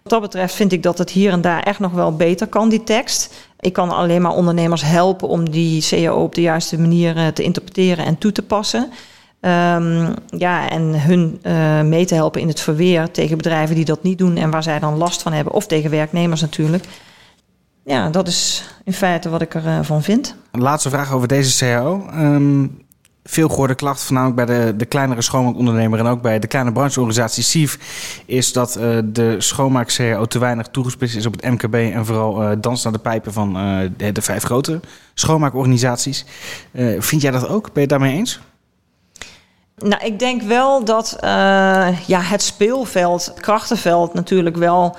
Wat 0.04 0.12
dat 0.12 0.22
betreft 0.22 0.56
vind 0.56 0.72
ik 0.72 0.84
dat 0.84 0.98
het 0.98 1.10
hier 1.10 1.32
en 1.32 1.42
daar 1.42 1.64
echt 1.64 1.80
nog 1.80 1.92
wel 1.92 2.16
beter 2.16 2.48
kan, 2.48 2.70
die 2.70 2.84
tekst. 2.84 3.34
Ik 3.60 3.74
kan 3.74 3.90
alleen 3.90 4.22
maar 4.22 4.32
ondernemers 4.32 4.82
helpen 4.82 5.28
om 5.28 5.50
die 5.50 5.86
CAO 5.90 6.24
op 6.24 6.36
de 6.36 6.42
juiste 6.42 6.80
manier 6.80 7.18
eh, 7.18 7.28
te 7.28 7.44
interpreteren 7.44 8.06
en 8.06 8.18
toe 8.18 8.32
te 8.32 8.42
passen. 8.42 8.92
Um, 9.46 10.14
ja, 10.28 10.70
en 10.70 11.02
hun 11.02 11.40
uh, 11.44 11.82
mee 11.82 12.06
te 12.06 12.16
helpen 12.16 12.42
in 12.42 12.48
het 12.48 12.60
verweer 12.60 13.12
tegen 13.12 13.38
bedrijven 13.38 13.76
die 13.76 13.86
dat 13.86 14.04
niet 14.04 14.18
doen 14.18 14.38
en 14.38 14.50
waar 14.50 14.64
zij 14.64 14.80
dan 14.80 14.98
last 14.98 15.22
van 15.22 15.34
hebben, 15.34 15.54
of 15.54 15.68
tegen 15.68 15.90
werknemers 15.90 16.42
natuurlijk. 16.42 16.86
Ja, 17.86 18.10
dat 18.10 18.28
is 18.28 18.70
in 18.84 18.94
feite 18.94 19.30
wat 19.30 19.42
ik 19.42 19.54
ervan 19.56 19.98
uh, 19.98 20.04
vind. 20.04 20.36
Een 20.52 20.62
laatste 20.62 20.90
vraag 20.90 21.14
over 21.14 21.28
deze 21.28 21.58
CAO. 21.58 22.10
Um, 22.14 22.82
veel 23.24 23.50
gehoorde 23.50 23.76
klacht, 23.76 24.04
voornamelijk 24.04 24.46
bij 24.46 24.56
de, 24.56 24.76
de 24.76 24.86
kleinere 24.86 25.22
schoonmaakondernemer 25.22 26.00
en 26.00 26.06
ook 26.06 26.22
bij 26.22 26.40
de 26.40 26.48
kleine 26.48 26.72
brancheorganisatie 26.72 27.44
SIEF, 27.44 27.78
is 28.26 28.54
dat 28.54 28.78
uh, 28.78 28.98
de 29.04 29.36
schoonmaak-CAO 29.42 30.26
te 30.26 30.40
weinig 30.40 30.68
toegespitst 30.68 31.16
is 31.16 31.26
op 31.26 31.34
het 31.34 31.52
MKB 31.52 31.74
en 31.74 32.06
vooral 32.06 32.62
dans 32.62 32.84
naar 32.84 32.94
de 32.94 33.00
pijpen 33.00 33.34
van 33.34 33.54
de, 33.98 34.12
de, 34.12 34.22
vijf 34.22 34.44
grote 34.44 34.80
schoonmaakorganisaties. 35.14 36.26
vind 36.98 37.22
jij 37.22 37.32
dat 37.32 37.48
ook? 37.48 37.64
Ben 37.64 37.74
je 37.74 37.80
het 37.80 37.90
daarmee 37.90 38.14
eens? 38.14 38.42
Nou, 39.78 40.06
ik 40.06 40.20
denk 40.20 40.42
wel 40.42 40.84
dat 40.84 41.18
ja, 42.06 42.20
het 42.20 42.42
speelveld, 42.42 43.26
het 43.26 43.40
krachtenveld 43.40 44.14
natuurlijk 44.14 44.56
wel 44.56 44.96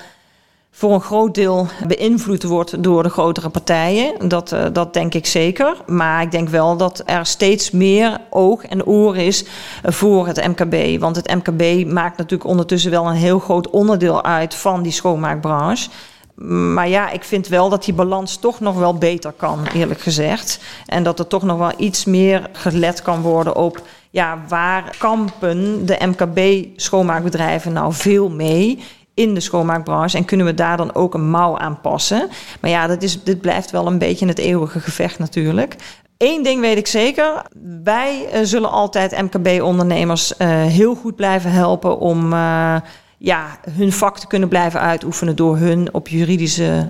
voor 0.75 0.93
een 0.93 1.01
groot 1.01 1.35
deel 1.35 1.67
beïnvloed 1.87 2.43
wordt 2.43 2.83
door 2.83 3.03
de 3.03 3.09
grotere 3.09 3.49
partijen. 3.49 4.27
Dat, 4.27 4.51
uh, 4.51 4.65
dat 4.73 4.93
denk 4.93 5.13
ik 5.13 5.25
zeker. 5.25 5.75
Maar 5.85 6.21
ik 6.21 6.31
denk 6.31 6.49
wel 6.49 6.77
dat 6.77 7.03
er 7.05 7.25
steeds 7.25 7.71
meer 7.71 8.17
oog 8.29 8.65
en 8.65 8.85
oor 8.85 9.17
is 9.17 9.45
voor 9.83 10.27
het 10.27 10.47
MKB. 10.47 10.99
Want 10.99 11.15
het 11.15 11.33
MKB 11.33 11.91
maakt 11.91 12.17
natuurlijk 12.17 12.49
ondertussen 12.49 12.91
wel 12.91 13.07
een 13.07 13.15
heel 13.15 13.39
groot 13.39 13.69
onderdeel 13.69 14.23
uit 14.23 14.55
van 14.55 14.83
die 14.83 14.91
schoonmaakbranche. 14.91 15.89
Maar 16.35 16.87
ja, 16.87 17.09
ik 17.09 17.23
vind 17.23 17.47
wel 17.47 17.69
dat 17.69 17.85
die 17.85 17.93
balans 17.93 18.37
toch 18.37 18.59
nog 18.59 18.75
wel 18.75 18.97
beter 18.97 19.31
kan, 19.31 19.59
eerlijk 19.73 19.99
gezegd. 19.99 20.59
En 20.85 21.03
dat 21.03 21.19
er 21.19 21.27
toch 21.27 21.43
nog 21.43 21.57
wel 21.57 21.71
iets 21.77 22.05
meer 22.05 22.49
gelet 22.51 23.01
kan 23.01 23.21
worden 23.21 23.55
op 23.55 23.81
ja, 24.09 24.39
waar 24.47 24.95
kampen 24.97 25.85
de 25.85 25.97
MKB-schoonmaakbedrijven 26.05 27.73
nou 27.73 27.93
veel 27.93 28.29
mee 28.29 28.79
in 29.13 29.33
de 29.33 29.39
schoonmaakbranche 29.39 30.17
en 30.17 30.25
kunnen 30.25 30.45
we 30.45 30.53
daar 30.53 30.77
dan 30.77 30.95
ook 30.95 31.13
een 31.13 31.29
mouw 31.29 31.57
aan 31.57 31.81
passen. 31.81 32.29
Maar 32.61 32.69
ja, 32.69 32.87
dat 32.87 33.03
is, 33.03 33.23
dit 33.23 33.41
blijft 33.41 33.71
wel 33.71 33.87
een 33.87 33.97
beetje 33.97 34.27
het 34.27 34.37
eeuwige 34.37 34.79
gevecht 34.79 35.19
natuurlijk. 35.19 35.75
Eén 36.17 36.43
ding 36.43 36.61
weet 36.61 36.77
ik 36.77 36.87
zeker. 36.87 37.45
Wij 37.83 38.27
uh, 38.33 38.39
zullen 38.43 38.71
altijd 38.71 39.21
MKB-ondernemers 39.21 40.33
uh, 40.37 40.47
heel 40.47 40.95
goed 40.95 41.15
blijven 41.15 41.51
helpen 41.51 41.99
om 41.99 42.33
uh, 42.33 42.75
ja, 43.17 43.59
hun 43.69 43.91
vak 43.91 44.19
te 44.19 44.27
kunnen 44.27 44.49
blijven 44.49 44.79
uitoefenen 44.79 45.35
door 45.35 45.57
hun 45.57 45.93
op 45.93 46.07
juridische 46.07 46.89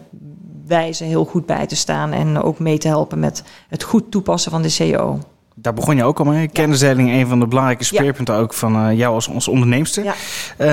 wijze 0.68 1.04
heel 1.04 1.26
goed 1.26 1.46
bij 1.46 1.68
te 1.68 1.76
staan 1.76 2.12
en 2.12 2.42
ook 2.42 2.60
mee 2.60 2.78
te 2.78 2.88
helpen 2.88 3.20
met 3.20 3.44
het 3.68 3.84
goed 3.84 4.12
toepassen 4.12 4.52
van 4.52 4.62
de 4.62 4.76
CO 4.78 5.20
daar 5.56 5.74
begon 5.74 5.96
je 5.96 6.04
ook 6.04 6.20
al 6.20 6.26
mee. 6.26 6.48
Kennisdeling, 6.48 7.12
een 7.12 7.28
van 7.28 7.40
de 7.40 7.48
belangrijke 7.48 7.84
speerpunten 7.84 8.36
ook 8.36 8.54
van 8.54 8.90
uh, 8.90 8.98
jou 8.98 9.14
als, 9.14 9.30
als 9.30 9.48
onderneemster. 9.48 10.04
Ja. 10.04 10.16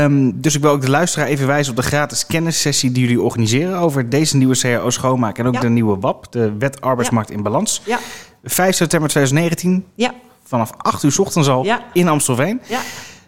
Um, 0.05 0.41
dus 0.41 0.55
ik 0.55 0.61
wil 0.63 0.71
ook 0.71 0.81
de 0.81 0.91
luisteraar 0.91 1.27
even 1.27 1.47
wijzen 1.47 1.71
op 1.71 1.79
de 1.79 1.87
gratis 1.87 2.27
kennissessie 2.27 2.93
die 2.93 3.03
jullie 3.03 3.21
organiseren 3.21 3.79
over 3.79 4.09
deze 4.09 4.37
nieuwe 4.37 4.59
CAO 4.59 4.91
schoonmaak 4.91 5.39
en 5.39 5.47
ook 5.47 5.61
de 5.61 5.69
nieuwe 5.69 5.99
WAP, 5.99 6.33
de 6.33 6.53
Wet 6.59 6.81
Arbeidsmarkt 6.81 7.31
in 7.31 7.43
Balans. 7.43 7.83
Ja. 7.85 7.99
5 8.45 8.75
september 8.75 9.09
2019. 9.09 9.85
Ja. 9.95 10.15
Vanaf 10.45 10.71
8 10.77 11.03
uur 11.03 11.15
ochtends 11.21 11.49
al 11.49 11.67
in 11.93 12.09
Amstelveen. 12.09 12.61
Ja. 12.69 12.81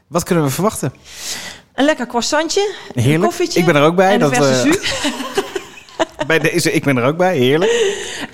Wat 0.06 0.22
kunnen 0.22 0.44
we 0.44 0.50
verwachten? 0.50 0.92
Een 1.74 1.84
lekker 1.84 2.06
croissantje, 2.06 2.74
Heerlijk. 2.94 3.14
een 3.14 3.20
koffietje. 3.20 3.60
Ik 3.60 3.66
ben 3.66 3.76
er 3.76 3.82
ook 3.82 3.96
bij. 3.96 4.12
En 4.12 4.18
dat, 4.18 4.32
uh, 4.32 4.72
bij 6.26 6.38
deze, 6.38 6.72
ik 6.72 6.84
ben 6.84 6.96
er 6.96 7.04
ook 7.04 7.16
bij, 7.16 7.36
heerlijk. 7.36 7.70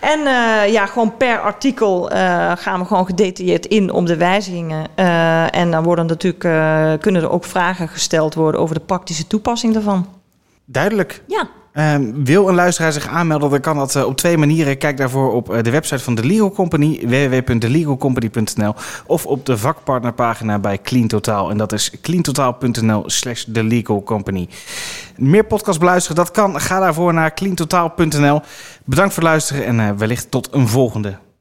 En 0.01 0.21
uh, 0.21 0.73
ja, 0.73 0.87
gewoon 0.87 1.17
per 1.17 1.41
artikel 1.41 2.13
uh, 2.13 2.53
gaan 2.57 2.81
we 2.81 2.87
gewoon 2.87 3.07
gedetailleerd 3.07 3.67
in 3.67 3.93
om 3.93 4.05
de 4.07 4.17
wijzigingen. 4.17 4.87
Uh, 4.97 5.57
en 5.57 5.71
dan 5.71 5.83
worden 5.83 6.07
natuurlijk, 6.07 7.01
kunnen 7.01 7.23
er 7.23 7.31
ook 7.31 7.45
vragen 7.45 7.89
gesteld 7.89 8.35
worden 8.35 8.61
over 8.61 8.75
de 8.75 8.85
praktische 8.85 9.27
toepassing 9.27 9.73
daarvan. 9.73 10.07
Duidelijk. 10.65 11.23
Ja. 11.27 11.49
Um, 11.75 12.25
wil 12.25 12.49
een 12.49 12.55
luisteraar 12.55 12.93
zich 12.93 13.07
aanmelden, 13.07 13.51
dan 13.51 13.61
kan 13.61 13.77
dat 13.77 13.95
uh, 13.95 14.07
op 14.07 14.17
twee 14.17 14.39
manieren. 14.39 14.79
Kijk 14.79 14.97
daarvoor 14.97 15.33
op 15.33 15.53
uh, 15.53 15.63
de 15.63 15.71
website 15.71 16.05
van 16.05 16.15
de 16.15 16.25
Legal 16.25 16.51
Company, 16.51 17.01
www.thelegalcompany.nl 17.07 18.75
of 19.07 19.27
op 19.27 19.47
de 19.47 19.59
vakpartnerpagina 19.59 20.59
bij 20.59 20.79
Clean 20.83 21.07
Totaal. 21.07 21.51
En 21.51 21.57
dat 21.57 21.73
is 21.73 21.93
cleantotaal.nl 22.03 23.03
slash 23.07 23.45
The 23.53 23.65
Legal 23.65 24.03
Company. 24.03 24.49
Meer 25.17 25.45
podcast 25.45 25.79
beluisteren, 25.79 26.17
dat 26.17 26.31
kan. 26.31 26.61
Ga 26.61 26.81
daarvoor 26.81 27.15
naar 27.15 27.35
cleantotaal.nl. 27.35 28.41
Bedankt 28.85 29.15
voor 29.15 29.23
het 29.23 29.33
luisteren 29.33 29.65
en 29.65 29.79
uh, 29.79 29.91
wellicht 29.97 30.31
tot 30.31 30.49
een 30.53 30.69
volgende. 30.69 31.30